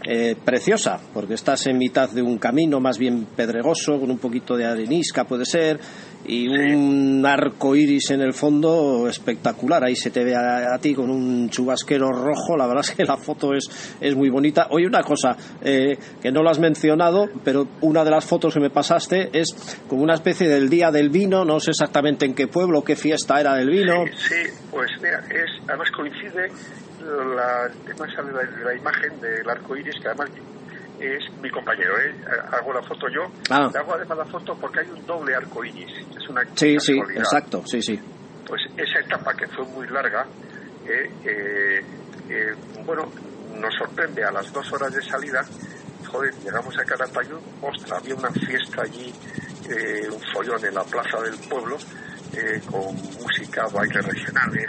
eh, 0.04 0.36
preciosa, 0.44 1.00
porque 1.14 1.34
estás 1.34 1.68
en 1.68 1.78
mitad 1.78 2.10
de 2.10 2.22
un 2.22 2.38
camino 2.38 2.80
más 2.80 2.98
bien 2.98 3.28
pedregoso, 3.36 4.00
con 4.00 4.10
un 4.10 4.18
poquito 4.18 4.56
de 4.56 4.66
arenisca, 4.66 5.26
puede 5.26 5.46
ser, 5.46 5.80
y 6.26 6.48
un 6.48 7.26
arco 7.26 7.76
iris 7.76 8.12
en 8.12 8.22
el 8.22 8.34
fondo 8.34 9.08
espectacular. 9.08 9.84
Ahí 9.84 9.96
se 9.96 10.12
te 10.12 10.24
ve 10.24 10.36
a, 10.36 10.78
ti 10.80 10.94
con 10.94 11.10
un 11.10 11.50
chubasquero 11.50 12.10
rojo. 12.10 12.58
La 12.58 12.68
verdad 12.68 12.84
es 12.84 12.92
que 12.92 13.04
la 13.04 13.18
foto 13.18 13.54
es, 13.54 13.98
es 14.00 14.16
muy 14.16 14.30
bonita. 14.30 14.68
Oye, 14.72 14.86
una 14.86 15.02
cosa 15.02 15.36
eh, 15.62 15.98
que 16.22 16.32
no 16.32 16.44
lo 16.44 16.50
has 16.50 16.60
mencionado, 16.60 17.28
pero 17.44 17.68
una 17.82 18.04
de 18.04 18.12
las 18.12 18.26
fotos 18.26 18.54
que 18.54 18.60
me 18.60 18.70
pasaste 18.70 19.30
es 19.34 19.56
como 19.88 20.04
una 20.04 20.14
especie 20.14 20.48
del 20.48 20.70
día 20.70 20.92
del 20.92 21.10
vino. 21.10 21.46
No 21.46 21.60
sé 21.60 21.72
exactamente 21.72 22.26
en 22.26 22.36
qué 22.36 22.48
pueblo, 22.48 22.84
qué 22.84 22.96
fiesta 22.96 23.40
era 23.40 23.56
del 23.56 23.70
vino. 23.70 24.06
Sí, 24.16 24.44
pues 24.72 24.90
mira, 25.02 25.20
es, 25.30 25.50
además 25.68 25.90
coincide 25.92 26.50
la, 27.00 27.72
sale 28.16 28.32
la, 28.32 28.66
la 28.66 28.76
imagen 28.76 29.20
del 29.20 29.50
arco 29.50 29.76
iris, 29.76 29.96
que 30.02 30.08
además 30.10 30.30
es 31.00 31.24
mi 31.42 31.50
compañero, 31.50 31.98
¿eh? 32.00 32.14
hago 32.52 32.74
la 32.74 32.82
foto 32.84 33.08
yo, 33.10 33.32
Ah. 33.50 33.70
le 33.74 33.80
hago 33.80 33.94
además 33.94 34.18
la 34.18 34.26
foto 34.26 34.56
porque 34.60 34.82
hay 34.82 34.90
un 34.90 35.06
doble 35.06 35.36
arco 35.36 35.64
iris, 35.64 35.92
es 36.18 36.30
una 36.30 36.44
Sí, 36.56 36.80
sí, 36.80 37.00
exacto, 37.16 37.64
sí, 37.66 37.82
sí. 37.82 38.00
Pues 38.46 38.62
esa 38.78 39.00
etapa 39.00 39.34
que 39.34 39.48
fue 39.48 39.66
muy 39.66 39.88
larga, 39.88 40.26
eh, 40.88 41.12
eh, 41.26 41.82
eh, 42.30 42.56
bueno, 42.86 43.12
nos 43.56 43.74
sorprende 43.76 44.24
a 44.24 44.32
las 44.32 44.52
dos 44.52 44.72
horas 44.74 44.94
de 44.94 45.02
salida, 45.02 45.42
joder, 46.08 46.34
llegamos 46.44 46.78
a 46.78 46.84
Calatayud, 46.84 47.40
ostras, 47.62 48.00
había 48.02 48.16
una 48.16 48.32
fiesta 48.32 48.82
allí, 48.82 49.14
eh, 49.70 50.08
un 50.12 50.22
follón 50.34 50.64
en 50.66 50.74
la 50.74 50.84
plaza 50.84 51.22
del 51.22 51.38
pueblo, 51.50 51.78
eh, 52.34 52.62
con 52.70 52.96
música, 52.96 53.66
bailes 53.74 54.06
regionales, 54.06 54.68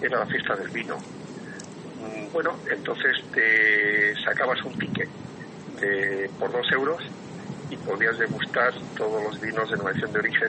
era 0.00 0.18
la 0.20 0.26
fiesta 0.26 0.54
del 0.56 0.68
vino. 0.70 0.96
Mm, 0.96 2.32
Bueno, 2.32 2.56
entonces 2.70 3.12
te 3.32 4.14
sacabas 4.22 4.62
un 4.64 4.78
ticket 4.78 5.08
de- 5.80 6.30
por 6.38 6.50
dos 6.52 6.66
euros 6.72 7.02
y 7.70 7.76
podías 7.76 8.16
degustar 8.18 8.72
todos 8.96 9.22
los 9.22 9.40
vinos 9.40 9.68
de 9.68 9.76
denominación 9.76 10.12
de 10.12 10.18
origen 10.18 10.48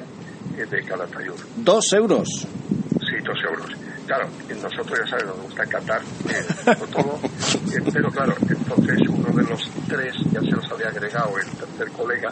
eh, 0.58 0.66
de 0.66 0.84
Calatayud. 0.84 1.36
Dos 1.58 1.94
euros. 1.94 2.28
Sí, 2.30 3.18
dos 3.24 3.38
euros. 3.44 3.68
Claro, 4.06 4.28
nosotros 4.62 5.00
ya 5.04 5.10
sabes, 5.10 5.26
nos 5.26 5.42
gusta 5.42 5.66
Qatar, 5.66 6.02
eh, 6.30 6.76
todo, 6.92 7.20
eh, 7.24 7.90
pero 7.92 8.10
claro, 8.10 8.34
entonces 8.50 9.00
uno 9.10 9.30
de 9.36 9.44
los 9.50 9.70
tres 9.90 10.16
ya 10.32 10.40
se 10.40 10.52
los 10.52 10.72
había 10.72 10.88
agregado 10.88 11.38
el 11.38 11.46
tercer 11.52 11.90
colega, 11.92 12.30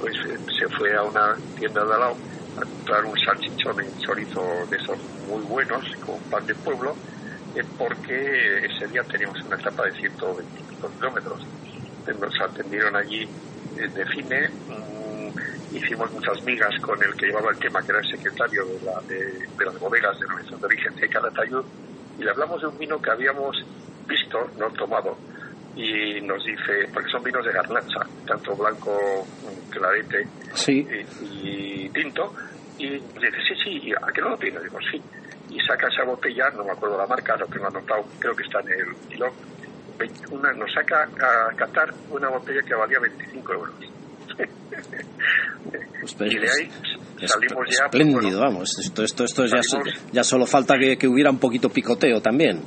pues 0.00 0.12
eh, 0.28 0.36
se 0.58 0.68
fue 0.76 0.92
a 0.96 1.02
una 1.02 1.36
tienda 1.56 1.84
de 1.84 1.92
al 1.94 2.00
lado 2.00 2.16
a 2.56 2.60
comprar 2.62 3.04
un 3.04 3.16
salchichón 3.18 3.80
en 3.80 3.96
chorizo 4.00 4.42
de 4.68 4.76
esos 4.76 4.98
muy 5.28 5.42
buenos, 5.44 5.84
con 6.04 6.18
pan 6.30 6.44
de 6.46 6.54
pueblo, 6.56 6.96
eh, 7.54 7.62
porque 7.78 8.66
ese 8.66 8.88
día 8.88 9.02
teníamos 9.04 9.40
una 9.46 9.54
etapa 9.56 9.84
de 9.84 9.92
125 9.92 10.90
kilómetros. 10.98 11.40
Nos 12.12 12.40
atendieron 12.40 12.94
allí 12.96 13.26
de 13.76 14.04
cine, 14.14 14.48
mm, 14.68 15.76
hicimos 15.76 16.12
muchas 16.12 16.42
migas 16.44 16.78
con 16.80 17.02
el 17.02 17.14
que 17.16 17.26
llevaba 17.26 17.50
el 17.50 17.58
tema, 17.58 17.82
que 17.82 17.92
era 17.92 18.00
el 18.00 18.10
secretario 18.10 18.64
de, 18.66 18.80
la, 18.84 19.00
de, 19.08 19.48
de 19.58 19.64
las 19.64 19.78
bodegas 19.80 20.18
de 20.20 20.26
Nuestra 20.28 20.56
de 20.58 20.66
origen 20.66 20.94
de 20.96 21.08
Calatayud, 21.08 21.64
y 22.18 22.22
le 22.22 22.30
hablamos 22.30 22.60
de 22.60 22.68
un 22.68 22.78
vino 22.78 23.00
que 23.00 23.10
habíamos 23.10 23.56
visto, 24.06 24.50
no 24.58 24.70
tomado, 24.70 25.16
y 25.74 26.20
nos 26.20 26.44
dice, 26.44 26.88
porque 26.92 27.10
son 27.10 27.24
vinos 27.24 27.44
de 27.44 27.52
garnacha, 27.52 28.00
tanto 28.26 28.54
blanco, 28.54 29.26
mm, 29.42 29.70
clarete 29.70 30.28
Sí. 30.54 30.86
y, 31.22 31.84
y 31.86 31.88
tinto, 31.90 32.32
y 32.78 32.90
dice, 32.90 33.54
sí, 33.64 33.80
sí, 33.80 33.92
¿a 34.00 34.12
qué 34.12 34.20
no 34.20 34.30
lo 34.30 34.36
tienes? 34.38 34.62
Digo, 34.62 34.78
sí. 34.90 35.02
Y 35.50 35.60
saca 35.60 35.88
esa 35.88 36.04
botella, 36.04 36.50
no 36.50 36.64
me 36.64 36.72
acuerdo 36.72 36.96
la 36.98 37.06
marca, 37.06 37.36
lo 37.36 37.46
tengo 37.46 37.66
anotado, 37.66 38.04
creo 38.18 38.34
que 38.36 38.42
está 38.44 38.60
en 38.60 38.68
el 38.70 38.96
kilo, 39.08 39.32
una, 40.30 40.52
nos 40.52 40.72
saca 40.72 41.02
a 41.04 41.54
Qatar 41.56 41.92
una 42.10 42.28
botella 42.28 42.60
que 42.66 42.74
valía 42.74 42.98
25 43.00 43.52
euros. 43.52 43.74
Pues, 46.00 46.14
pues, 46.16 46.32
y 46.34 46.38
de 46.38 46.50
ahí 46.50 46.70
es- 47.22 47.30
salimos 47.30 47.54
ya... 47.54 47.60
pues, 47.64 47.80
espléndido, 47.80 48.20
bueno, 48.20 48.38
vamos. 48.40 48.78
Esto, 48.78 49.02
esto, 49.02 49.24
esto 49.24 49.46
salimos- 49.48 50.12
ya 50.12 50.22
solo 50.22 50.44
falta 50.46 50.76
que, 50.78 50.98
que 50.98 51.08
hubiera 51.08 51.30
un 51.30 51.38
poquito 51.38 51.70
picoteo 51.70 52.20
también. 52.20 52.60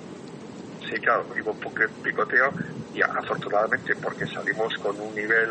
Sí, 0.89 0.95
claro, 0.99 1.23
digo, 1.35 1.53
porque 1.61 1.85
picoteo 2.03 2.51
y 2.95 3.01
afortunadamente 3.03 3.95
porque 3.97 4.25
salimos 4.25 4.73
con 4.81 4.99
un 4.99 5.13
nivel 5.13 5.49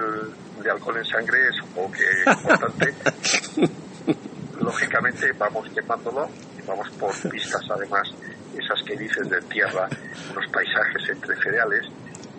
de 0.62 0.70
alcohol 0.70 0.96
en 0.96 1.04
sangre 1.04 1.38
supongo 1.60 1.92
que 1.92 2.30
importante 2.32 2.94
lógicamente 4.60 5.30
vamos 5.38 5.68
quemándolo 5.70 6.28
y 6.58 6.66
vamos 6.66 6.88
por 6.98 7.30
pistas 7.30 7.62
además 7.70 8.08
esas 8.58 8.82
que 8.82 8.96
dices 8.96 9.28
de 9.28 9.40
tierra 9.42 9.88
unos 10.30 10.46
paisajes 10.48 11.08
entre 11.08 11.36
cereales 11.36 11.86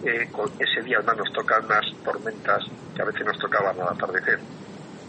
eh, 0.03 0.27
con 0.32 0.49
ese 0.60 0.82
día 0.84 0.97
además 0.97 1.17
nos 1.17 1.34
tocan 1.34 1.65
unas 1.65 1.86
tormentas 2.03 2.63
que 2.95 3.01
a 3.01 3.06
veces 3.06 3.25
nos 3.25 3.38
tocaban 3.39 3.80
al 3.80 3.89
atardecer. 3.89 4.39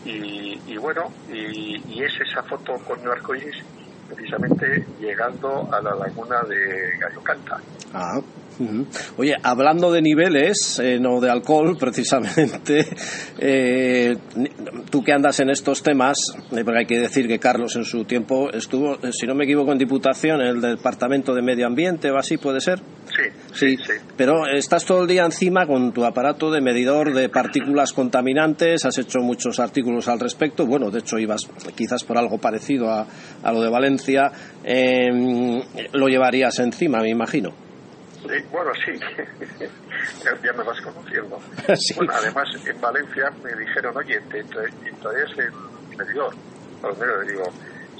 Y, 0.04 0.76
bueno 0.78 1.12
y, 1.28 2.02
es 2.02 2.12
esa 2.20 2.42
foto 2.42 2.78
con 2.78 2.98
el 3.00 3.10
arco 3.10 3.34
iris 3.34 3.56
precisamente 4.08 4.86
llegando 4.98 5.68
a 5.70 5.82
la 5.82 5.94
laguna 5.94 6.40
de 6.44 6.96
Gallo 6.98 7.20
Canta 7.22 7.60
ah 7.92 8.18
Oye, 9.16 9.34
hablando 9.42 9.92
de 9.92 10.02
niveles, 10.02 10.78
eh, 10.78 10.98
no 10.98 11.20
de 11.20 11.30
alcohol 11.30 11.76
precisamente, 11.80 12.86
eh, 13.38 14.16
tú 14.90 15.02
que 15.02 15.12
andas 15.12 15.40
en 15.40 15.50
estos 15.50 15.82
temas, 15.82 16.18
eh, 16.52 16.64
porque 16.64 16.80
hay 16.80 16.86
que 16.86 16.98
decir 16.98 17.28
que 17.28 17.38
Carlos 17.38 17.76
en 17.76 17.84
su 17.84 18.04
tiempo 18.04 18.50
estuvo, 18.50 18.98
si 19.12 19.26
no 19.26 19.34
me 19.34 19.44
equivoco, 19.44 19.72
en 19.72 19.78
Diputación, 19.78 20.40
en 20.40 20.48
el 20.48 20.60
Departamento 20.60 21.34
de 21.34 21.42
Medio 21.42 21.66
Ambiente 21.66 22.10
o 22.10 22.18
así, 22.18 22.36
¿puede 22.36 22.60
ser? 22.60 22.80
Sí, 23.52 23.76
sí, 23.76 23.76
Pero 24.16 24.46
estás 24.46 24.84
todo 24.84 25.02
el 25.02 25.08
día 25.08 25.24
encima 25.24 25.66
con 25.66 25.92
tu 25.92 26.04
aparato 26.04 26.50
de 26.50 26.60
medidor 26.60 27.14
de 27.14 27.28
partículas 27.28 27.92
contaminantes, 27.92 28.84
has 28.84 28.98
hecho 28.98 29.20
muchos 29.20 29.58
artículos 29.60 30.08
al 30.08 30.20
respecto, 30.20 30.66
bueno, 30.66 30.90
de 30.90 30.98
hecho 30.98 31.18
ibas 31.18 31.48
quizás 31.74 32.04
por 32.04 32.18
algo 32.18 32.38
parecido 32.38 32.90
a, 32.90 33.06
a 33.42 33.52
lo 33.52 33.62
de 33.62 33.70
Valencia, 33.70 34.30
lo 35.92 36.08
llevarías 36.08 36.58
encima, 36.58 37.00
me 37.00 37.10
imagino 37.10 37.67
bueno, 38.50 38.72
sí, 38.84 38.92
ya, 40.24 40.52
me 40.52 40.62
vas 40.62 40.80
conociendo. 40.80 41.38
Bueno, 41.96 42.12
además, 42.14 42.48
en 42.64 42.80
Valencia 42.80 43.30
me 43.42 43.54
dijeron, 43.54 43.96
oye, 43.96 44.20
¿te, 44.30 44.44
traes 44.44 45.38
el 45.38 45.52
medidor? 45.96 46.34
Primero 46.80 47.22
le 47.22 47.32
digo, 47.32 47.44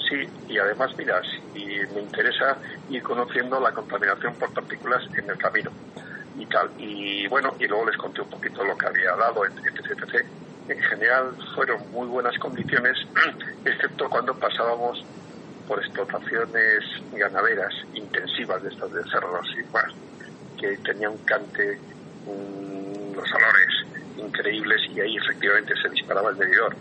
sí, 0.09 0.29
y 0.49 0.59
además, 0.59 0.91
mira, 0.97 1.21
y 1.55 1.67
me 1.95 2.03
interesa 2.03 2.59
ir 2.89 3.03
conociendo 3.03 3.61
la 3.61 3.73
contaminación 3.73 4.35
por 4.35 4.53
partículas 4.53 5.03
en 5.17 5.31
el 5.31 5.39
camino 5.39 5.71
y 6.37 6.47
tal. 6.47 6.71
Y 6.79 7.27
bueno, 7.29 7.55
y 7.59 7.67
luego 7.67 7.87
les 7.87 7.97
conté 7.97 8.23
un 8.23 8.31
poquito 8.31 8.65
lo 8.65 8.77
que 8.77 8.87
había 8.87 9.15
dado, 9.17 9.45
etc, 9.45 10.25
En 10.69 10.81
general 10.83 11.35
fueron 11.55 11.91
muy 11.91 12.07
buenas 12.07 12.39
condiciones, 12.39 12.97
excepto 13.65 14.09
cuando 14.09 14.35
pasábamos 14.35 15.05
por 15.67 15.79
explotaciones 15.81 16.85
ganaderas 17.13 17.75
intensivas 17.95 18.63
de 18.63 18.71
estas 18.71 18.93
de 18.93 19.03
cerros 19.11 19.47
y 19.59 19.73
más 19.73 20.08
que 20.59 20.77
tenía 20.79 21.09
un 21.09 21.19
cante, 21.19 21.79
unos 22.27 23.33
olores 23.33 23.89
increíbles 24.19 24.81
y 24.95 25.01
ahí 25.01 25.17
efectivamente 25.17 25.75
se 25.83 25.89
disparaba 25.91 26.31
el 26.31 26.37
medidor. 26.37 26.75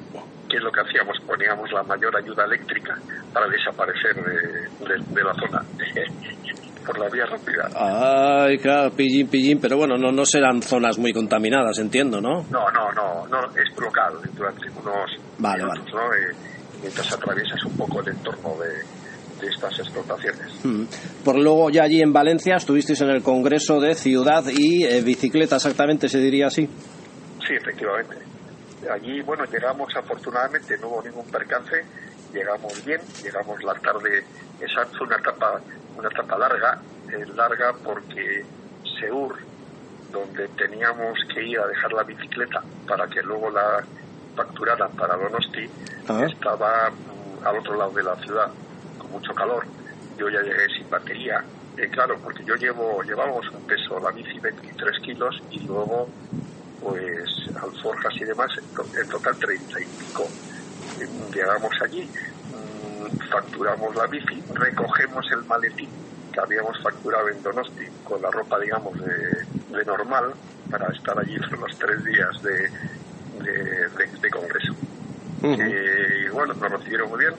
¿Qué 0.49 0.57
es 0.57 0.63
lo 0.63 0.71
que 0.71 0.81
hacíamos? 0.81 1.17
Poníamos 1.25 1.71
la 1.71 1.83
mayor 1.83 2.15
ayuda 2.15 2.45
eléctrica 2.45 2.97
para 3.33 3.47
desaparecer 3.47 4.15
de, 4.15 5.23
la 5.23 5.33
zona 5.33 5.61
por 6.85 6.97
la 6.99 7.09
vía 7.09 7.25
rápida. 7.25 7.69
Ay, 7.75 8.57
claro, 8.57 8.91
pillín, 8.91 9.27
pillín, 9.27 9.59
pero 9.59 9.77
bueno, 9.77 9.97
no, 9.97 10.11
no 10.11 10.25
serán 10.25 10.61
zonas 10.61 10.97
muy 10.97 11.11
contaminadas, 11.11 11.77
entiendo, 11.79 12.21
¿no? 12.21 12.45
No, 12.49 12.71
no, 12.71 12.91
no, 12.93 13.27
no 13.27 13.39
es 13.55 13.77
local 13.77 14.13
durante 14.33 14.69
unos 14.69 15.11
vale, 15.37 15.63
minutos, 15.63 15.93
¿no? 15.93 16.13
Eh, 16.13 16.35
mientras 16.81 17.11
atraviesas 17.11 17.61
un 17.65 17.75
poco 17.75 18.01
el 18.01 18.09
entorno 18.09 18.55
de, 18.57 18.83
de 19.39 19.47
estas 19.47 19.79
explotaciones. 19.79 20.65
Mm. 20.65 20.83
Por 21.23 21.37
luego 21.37 21.69
ya 21.69 21.83
allí 21.83 22.01
en 22.01 22.13
Valencia 22.13 22.55
estuvisteis 22.55 23.01
en 23.01 23.09
el 23.09 23.21
Congreso 23.21 23.79
de 23.79 23.95
Ciudad 23.95 24.43
y 24.47 24.83
eh, 24.83 25.01
Bicicleta, 25.01 25.57
exactamente 25.57 26.09
se 26.09 26.19
diría 26.19 26.47
así. 26.47 26.67
Sí, 27.45 27.53
efectivamente. 27.53 28.17
Allí, 28.91 29.21
bueno, 29.21 29.43
llegamos 29.45 29.93
afortunadamente, 29.95 30.77
no 30.77 30.87
hubo 30.87 31.03
ningún 31.03 31.25
percance, 31.25 31.83
llegamos 32.33 32.83
bien, 32.85 33.01
llegamos 33.23 33.63
la 33.63 33.73
tarde, 33.75 34.23
fue 34.97 35.07
una 35.07 35.17
etapa, 35.17 35.59
una 35.97 36.07
etapa 36.07 36.37
larga, 36.37 36.81
eh, 37.11 37.25
larga 37.35 37.73
porque 37.83 38.45
Seur, 38.99 39.35
donde 40.11 40.47
teníamos 40.49 41.17
que 41.33 41.45
ir 41.45 41.59
a 41.59 41.67
dejar 41.67 41.91
la 41.93 42.03
bicicleta 42.03 42.63
para 42.87 43.07
que 43.07 43.21
luego 43.21 43.49
la 43.49 43.83
facturaran 44.35 44.91
para 44.91 45.15
Donosti, 45.15 45.69
ah. 46.07 46.25
estaba 46.29 46.89
mm, 46.89 47.45
al 47.45 47.57
otro 47.57 47.75
lado 47.75 47.91
de 47.91 48.03
la 48.03 48.15
ciudad 48.17 48.51
mucho 49.11 49.33
calor, 49.33 49.65
yo 50.17 50.29
ya 50.29 50.41
llegué 50.41 50.67
sin 50.75 50.89
batería. 50.89 51.43
Eh, 51.77 51.89
claro, 51.89 52.17
porque 52.23 52.43
yo 52.43 52.55
llevo, 52.55 53.03
llevamos 53.03 53.47
un 53.51 53.61
peso, 53.67 53.99
la 53.99 54.11
bici 54.11 54.39
23 54.39 54.99
kilos 55.01 55.41
y 55.51 55.59
luego 55.59 56.09
pues 56.81 57.47
alforjas 57.61 58.15
y 58.15 58.23
demás, 58.23 58.51
en 58.57 59.09
total 59.09 59.37
30 59.37 59.79
y 59.79 59.85
pico. 59.85 60.27
Llegamos 61.33 61.71
allí, 61.81 62.03
mm, 62.03 63.29
facturamos 63.29 63.95
la 63.95 64.07
bici, 64.07 64.41
recogemos 64.53 65.25
el 65.31 65.43
maletín 65.43 65.89
que 66.31 66.39
habíamos 66.39 66.81
facturado 66.81 67.29
en 67.29 67.41
Donosti 67.43 67.85
con 68.03 68.21
la 68.21 68.31
ropa, 68.31 68.59
digamos, 68.59 68.93
de, 68.99 69.85
normal 69.85 70.33
para 70.71 70.87
estar 70.87 71.17
allí 71.17 71.35
los 71.35 71.77
tres 71.77 72.03
días 72.03 72.41
de, 72.41 72.69
de, 74.21 74.29
congreso. 74.29 74.73
Eh, 75.43 76.25
y 76.25 76.29
bueno, 76.29 76.53
nos 76.55 76.71
recibieron 76.71 77.09
muy 77.09 77.19
bien, 77.19 77.33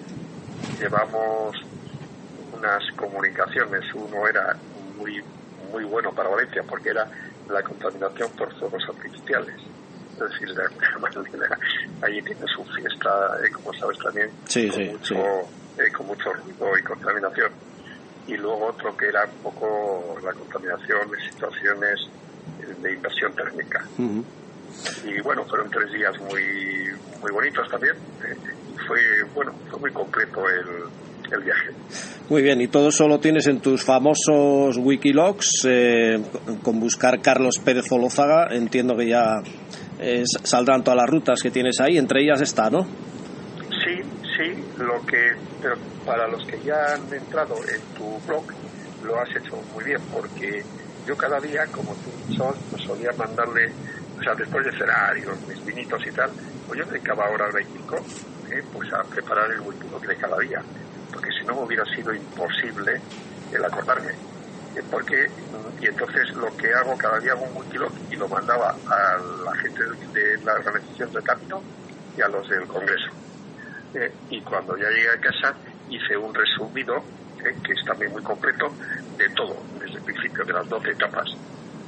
llevamos 0.79 1.57
unas 2.53 2.83
comunicaciones. 2.97 3.83
Uno 3.95 4.29
era 4.29 4.57
muy, 4.97 5.23
muy 5.73 5.85
bueno 5.85 6.13
para 6.13 6.29
Valencia 6.29 6.63
porque 6.69 6.91
era 6.91 7.09
la 7.49 7.63
contaminación 7.63 8.31
por 8.33 8.53
fuegos 8.59 8.83
artificiales. 8.89 9.57
Es 10.13 10.19
decir, 10.19 10.55
de 10.55 10.63
allí 12.07 12.23
tiene 12.23 12.47
su 12.47 12.65
fiesta, 12.65 13.39
eh, 13.45 13.51
como 13.53 13.73
sabes 13.75 13.99
también, 13.99 14.31
con, 14.31 14.87
mucho, 14.87 15.15
eh, 15.79 15.93
con 15.97 16.07
mucho 16.07 16.33
ruido 16.33 16.79
y 16.79 16.83
contaminación. 16.83 17.53
Y 18.27 18.37
luego 18.37 18.67
otro 18.67 18.97
que 18.97 19.09
era 19.09 19.25
un 19.25 19.43
poco 19.43 20.19
la 20.23 20.33
contaminación 20.33 21.11
de 21.11 21.31
situaciones 21.31 22.01
de 22.83 22.93
inversión 22.93 23.35
térmica. 23.35 23.85
Y 25.05 25.21
bueno, 25.23 25.45
fueron 25.45 25.71
tres 25.71 25.91
días 25.93 26.19
muy, 26.21 26.91
muy 27.21 27.31
bonitos 27.33 27.69
también. 27.71 27.97
Eh, 28.25 28.37
fue, 28.87 29.01
bueno, 29.35 29.53
fue 29.71 29.81
muy 29.81 29.93
concreto 29.93 30.41
el, 30.49 31.33
el 31.33 31.45
viaje. 31.45 31.71
Muy 32.29 32.43
bien, 32.43 32.61
y 32.61 32.69
todo 32.69 32.89
eso 32.89 33.09
lo 33.09 33.21
tienes 33.21 33.47
en 33.47 33.61
tus 33.61 33.83
famosos 33.85 34.77
Wikilogs, 34.77 35.65
eh, 35.67 36.23
con 36.63 36.79
buscar 36.79 37.21
Carlos 37.23 37.59
Pérez 37.59 37.91
Olózaga, 37.91 38.49
entiendo 38.51 38.97
que 38.97 39.09
ya 39.09 39.37
eh, 39.99 40.25
saldrán 40.43 40.85
todas 40.85 40.99
las 40.99 41.09
rutas 41.09 41.43
que 41.43 41.51
tienes 41.51 41.81
ahí, 41.81 41.97
entre 41.97 42.23
ellas 42.23 42.41
está, 42.41 42.69
¿no? 42.69 42.83
Sí, 42.83 44.03
sí, 44.37 44.65
lo 44.79 45.05
que, 45.07 45.33
pero 45.63 45.77
para 46.05 46.29
los 46.29 46.45
que 46.47 46.61
ya 46.61 46.95
han 46.95 47.13
entrado 47.13 47.57
en 47.57 47.81
tu 47.97 48.19
blog, 48.27 48.45
lo 49.05 49.19
has 49.19 49.31
hecho 49.31 49.57
muy 49.75 49.85
bien, 49.85 50.01
porque 50.13 50.63
yo 51.07 51.17
cada 51.17 51.41
día, 51.41 51.65
como 51.73 51.95
tú 51.95 52.35
sos, 52.35 52.57
pues 52.71 52.83
solía 52.83 53.11
mandarle, 53.17 53.73
o 54.19 54.23
sea, 54.23 54.35
después 54.35 54.67
de 54.67 54.73
cenar 54.73 55.17
y 55.17 55.23
los 55.23 55.41
mis 55.49 55.65
vinitos 55.65 56.07
y 56.07 56.11
tal, 56.11 56.31
pues 56.67 56.79
yo 56.79 56.85
dedicaba 56.85 57.25
ahora, 57.25 57.47
hora 57.47 57.63
y 57.63 57.65
pico 57.65 58.05
¿eh? 58.51 58.63
pues 58.73 58.93
a 58.93 59.03
preparar 59.05 59.51
el 59.51 59.61
Wikiloc 59.61 60.07
de 60.07 60.17
cada 60.17 60.39
día, 60.39 60.63
porque 61.13 61.31
si 61.33 61.45
no 61.47 61.61
hubiera 61.61 61.85
sido 61.85 62.15
imposible 62.15 63.01
el 63.53 63.65
acordarme. 63.65 64.13
¿eh? 64.77 64.83
Porque, 64.91 65.31
y 65.81 65.87
entonces 65.87 66.31
lo 66.35 66.55
que 66.57 66.73
hago, 66.75 66.97
cada 66.97 67.19
día 67.19 67.33
hago 67.33 67.45
un 67.45 67.57
Wikiloc 67.57 67.93
y 68.11 68.17
lo 68.17 68.29
mandaba 68.29 68.71
a 68.71 69.19
la 69.45 69.55
gente 69.57 69.83
de 70.13 70.39
la 70.45 70.55
organización 70.55 71.13
del 71.13 71.23
camino 71.23 71.63
y 72.17 72.21
a 72.21 72.29
los 72.29 72.49
del 72.49 72.67
Congreso. 72.67 73.11
¿eh? 73.95 74.13
y 74.31 74.41
cuando 74.43 74.77
ya 74.77 74.89
llegué 74.91 75.11
a 75.11 75.21
casa 75.21 75.55
hice 75.89 76.17
un 76.17 76.35
resumido, 76.35 77.03
que 77.39 77.73
es 77.73 77.85
también 77.87 78.13
muy 78.13 78.23
completo, 78.23 78.71
de 79.17 79.29
todo, 79.31 79.57
desde 79.81 79.97
el 79.97 80.03
principio, 80.03 80.45
de 80.45 80.53
las 80.53 80.69
12 80.69 80.91
etapas. 80.91 81.29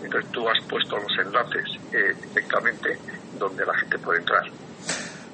Entonces 0.02 0.30
tú 0.32 0.48
has 0.48 0.58
puesto 0.64 0.96
los 0.96 1.18
enlaces 1.18 1.64
directamente 1.90 2.98
donde 3.38 3.66
la 3.66 3.74
gente 3.76 3.98
puede 3.98 4.20
entrar. 4.20 4.44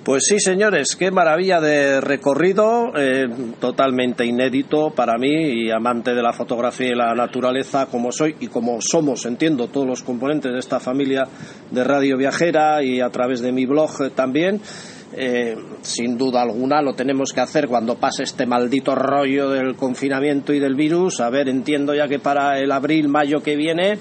Pues 0.06 0.26
sí, 0.26 0.38
señores, 0.38 0.94
qué 0.94 1.10
maravilla 1.10 1.60
de 1.60 2.00
recorrido, 2.00 2.92
eh, 2.96 3.26
totalmente 3.58 4.24
inédito 4.24 4.90
para 4.90 5.18
mí 5.18 5.64
y 5.64 5.72
amante 5.72 6.14
de 6.14 6.22
la 6.22 6.32
fotografía 6.32 6.92
y 6.92 6.94
la 6.94 7.12
naturaleza 7.12 7.86
como 7.86 8.12
soy 8.12 8.36
y 8.38 8.46
como 8.46 8.80
somos, 8.80 9.26
entiendo, 9.26 9.66
todos 9.66 9.84
los 9.84 10.04
componentes 10.04 10.52
de 10.52 10.60
esta 10.60 10.78
familia 10.78 11.26
de 11.72 11.82
Radio 11.82 12.16
Viajera 12.16 12.84
y 12.84 13.00
a 13.00 13.10
través 13.10 13.40
de 13.40 13.50
mi 13.50 13.66
blog 13.66 13.90
eh, 14.00 14.10
también. 14.10 14.60
Eh, 15.12 15.56
sin 15.82 16.16
duda 16.16 16.42
alguna 16.42 16.82
lo 16.82 16.94
tenemos 16.94 17.32
que 17.32 17.40
hacer 17.40 17.66
cuando 17.66 17.96
pase 17.96 18.22
este 18.22 18.46
maldito 18.46 18.94
rollo 18.94 19.50
del 19.50 19.74
confinamiento 19.74 20.52
y 20.52 20.60
del 20.60 20.76
virus. 20.76 21.18
A 21.18 21.30
ver, 21.30 21.48
entiendo 21.48 21.96
ya 21.96 22.06
que 22.06 22.20
para 22.20 22.60
el 22.60 22.70
abril, 22.70 23.08
mayo 23.08 23.42
que 23.42 23.56
viene 23.56 23.98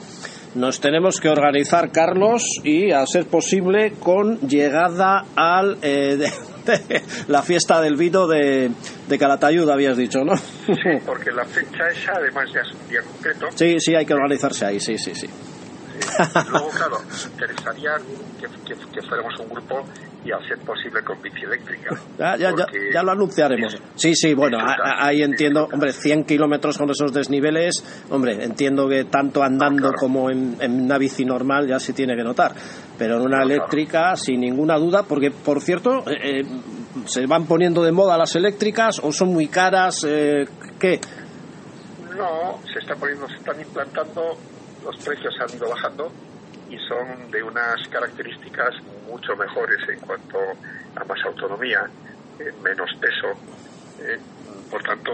nos 0.56 0.80
tenemos 0.80 1.20
que 1.20 1.30
organizar, 1.30 1.91
Carlos, 1.91 2.44
y 2.63 2.91
a 2.91 3.06
ser 3.06 3.28
posible 3.28 3.94
con 4.00 4.39
llegada 4.39 5.26
al 5.36 5.78
eh, 5.82 6.18
la 7.28 7.44
fiesta 7.44 7.82
del 7.82 7.96
vino 7.96 8.28
de, 8.28 8.72
de 9.08 9.18
Calatayud, 9.18 9.70
habías 9.70 9.98
dicho, 9.98 10.20
¿no? 10.24 10.36
Sí, 10.38 11.00
porque 11.06 11.32
la 11.32 11.46
fecha 11.46 11.88
esa 11.91 12.13
además 12.13 12.50
ya 12.54 12.62
es 12.62 12.72
un 12.72 12.89
día 12.89 13.02
concreto. 13.02 13.48
Sí, 13.54 13.76
sí, 13.80 13.96
hay 13.96 14.06
que 14.06 14.13
organizarse 14.13 14.65
ahí, 14.65 14.80
sí, 14.80 14.98
sí, 14.98 15.13
sí. 15.13 15.28
Luego, 16.49 16.69
claro, 16.69 16.97
nos 17.08 17.25
interesaría 17.25 17.91
que, 18.39 18.75
que, 18.75 19.01
fuéramos 19.01 19.39
un 19.39 19.49
grupo 19.49 19.86
y 20.23 20.31
al 20.31 20.45
ser 20.47 20.58
posible 20.60 21.03
con 21.03 21.21
bici 21.21 21.43
eléctrica. 21.43 21.95
Ya, 22.17 22.36
ya, 22.36 22.51
ya, 22.55 22.65
ya, 22.93 23.03
lo 23.03 23.12
anunciaremos. 23.12 23.77
Sí, 23.95 24.15
sí, 24.15 24.34
bueno, 24.34 24.58
ahí 24.60 25.21
entiendo, 25.21 25.69
hombre, 25.71 25.93
100 25.93 26.23
kilómetros 26.23 26.77
con 26.77 26.89
esos 26.89 27.13
desniveles, 27.13 27.84
hombre, 28.10 28.43
entiendo 28.43 28.88
que 28.88 29.05
tanto 29.05 29.43
andando 29.43 29.93
como 29.93 30.31
en, 30.31 30.58
en, 30.60 30.86
una 30.86 30.97
bici 30.97 31.25
normal 31.25 31.67
ya 31.67 31.79
se 31.79 31.93
tiene 31.93 32.15
que 32.15 32.23
notar, 32.23 32.53
pero 32.97 33.17
en 33.17 33.21
una 33.21 33.43
eléctrica, 33.43 34.15
sin 34.15 34.41
ninguna 34.41 34.77
duda, 34.77 35.03
porque, 35.03 35.29
por 35.29 35.62
cierto, 35.62 36.03
eh, 36.10 36.41
eh, 36.41 36.45
se 37.05 37.25
van 37.27 37.45
poniendo 37.45 37.84
de 37.84 37.91
moda 37.91 38.17
las 38.17 38.36
eléctricas 38.36 38.99
o 39.03 39.12
son 39.12 39.34
muy 39.34 39.47
caras, 39.47 40.05
eh, 40.08 40.45
¿qué? 40.79 40.99
No, 42.17 42.60
se 42.71 42.79
está 42.79 42.95
poniendo, 42.95 43.27
se 43.27 43.36
están 43.36 43.60
implantando, 43.60 44.38
los 44.86 44.95
precios 44.98 45.34
han 45.41 45.56
ido 45.56 45.69
bajando 45.69 46.12
y 46.69 46.78
son 46.78 47.32
de 47.32 47.43
unas 47.43 47.88
características 47.89 48.76
mucho 49.08 49.36
mejores 49.36 49.78
en 49.89 50.00
cuanto 50.00 50.38
a 50.95 51.04
más 51.04 51.19
autonomía, 51.26 51.82
eh, 52.39 52.52
menos 52.63 52.89
peso. 53.00 53.28
Eh, 54.00 54.19
por 54.69 54.82
tanto, 54.84 55.12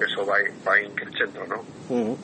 eso 0.00 0.26
va, 0.26 0.36
va 0.66 0.80
increciendo, 0.82 1.46
¿no? 1.46 2.16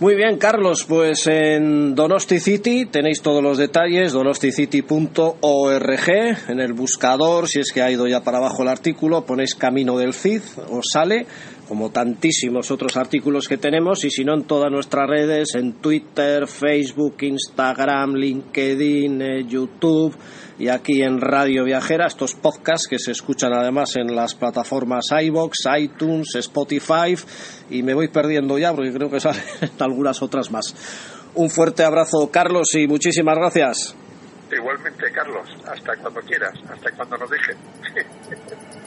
Muy 0.00 0.16
bien, 0.16 0.38
Carlos, 0.38 0.84
pues 0.84 1.28
en 1.28 1.94
Donosti 1.94 2.40
City 2.40 2.86
tenéis 2.86 3.22
todos 3.22 3.40
los 3.40 3.58
detalles, 3.58 4.12
donosticity.org, 4.12 6.08
en 6.48 6.60
el 6.60 6.72
buscador, 6.72 7.48
si 7.48 7.60
es 7.60 7.70
que 7.72 7.80
ha 7.80 7.92
ido 7.92 8.08
ya 8.08 8.24
para 8.24 8.38
abajo 8.38 8.62
el 8.62 8.68
artículo, 8.68 9.24
ponéis 9.24 9.54
Camino 9.54 9.96
del 9.96 10.12
Cid, 10.12 10.42
os 10.68 10.86
sale, 10.92 11.26
como 11.68 11.90
tantísimos 11.90 12.70
otros 12.70 12.96
artículos 12.96 13.48
que 13.48 13.56
tenemos, 13.56 14.04
y 14.04 14.10
si 14.10 14.24
no 14.24 14.34
en 14.34 14.44
todas 14.44 14.70
nuestras 14.70 15.08
redes, 15.08 15.54
en 15.54 15.74
Twitter, 15.74 16.46
Facebook, 16.46 17.16
Instagram, 17.22 18.14
LinkedIn, 18.14 19.22
eh, 19.22 19.44
YouTube, 19.46 20.16
y 20.58 20.68
aquí 20.68 21.02
en 21.02 21.20
Radio 21.20 21.64
Viajera, 21.64 22.06
estos 22.06 22.34
podcasts 22.34 22.86
que 22.88 22.98
se 22.98 23.12
escuchan 23.12 23.52
además 23.52 23.96
en 23.96 24.14
las 24.14 24.34
plataformas 24.34 25.06
iBox, 25.10 25.66
iTunes, 25.78 26.34
Spotify 26.36 27.16
y 27.70 27.82
me 27.82 27.94
voy 27.94 28.08
perdiendo 28.08 28.56
ya 28.58 28.72
porque 28.72 28.92
creo 28.92 29.10
que 29.10 29.20
salen 29.20 29.42
algunas 29.80 30.22
otras 30.22 30.50
más. 30.50 30.74
Un 31.34 31.50
fuerte 31.50 31.82
abrazo, 31.82 32.30
Carlos, 32.30 32.74
y 32.74 32.86
muchísimas 32.86 33.36
gracias. 33.36 33.96
Igualmente, 34.56 35.10
Carlos, 35.10 35.48
hasta 35.66 35.96
cuando 35.96 36.20
quieras, 36.20 36.54
hasta 36.70 36.92
cuando 36.92 37.16
nos 37.16 37.30
dejen. 37.30 37.56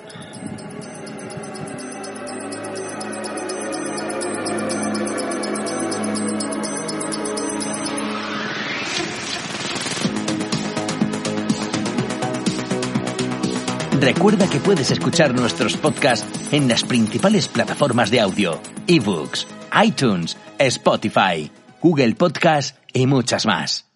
Recuerda 13.99 14.47
que 14.47 14.59
puedes 14.59 14.91
escuchar 14.91 15.33
nuestros 15.33 15.75
podcasts 15.75 16.53
en 16.53 16.67
las 16.67 16.83
principales 16.83 17.47
plataformas 17.47 18.11
de 18.11 18.19
audio, 18.19 18.61
ebooks, 18.85 19.47
iTunes, 19.83 20.37
Spotify, 20.59 21.51
Google 21.81 22.13
Podcast 22.13 22.77
y 22.93 23.07
muchas 23.07 23.47
más. 23.47 23.86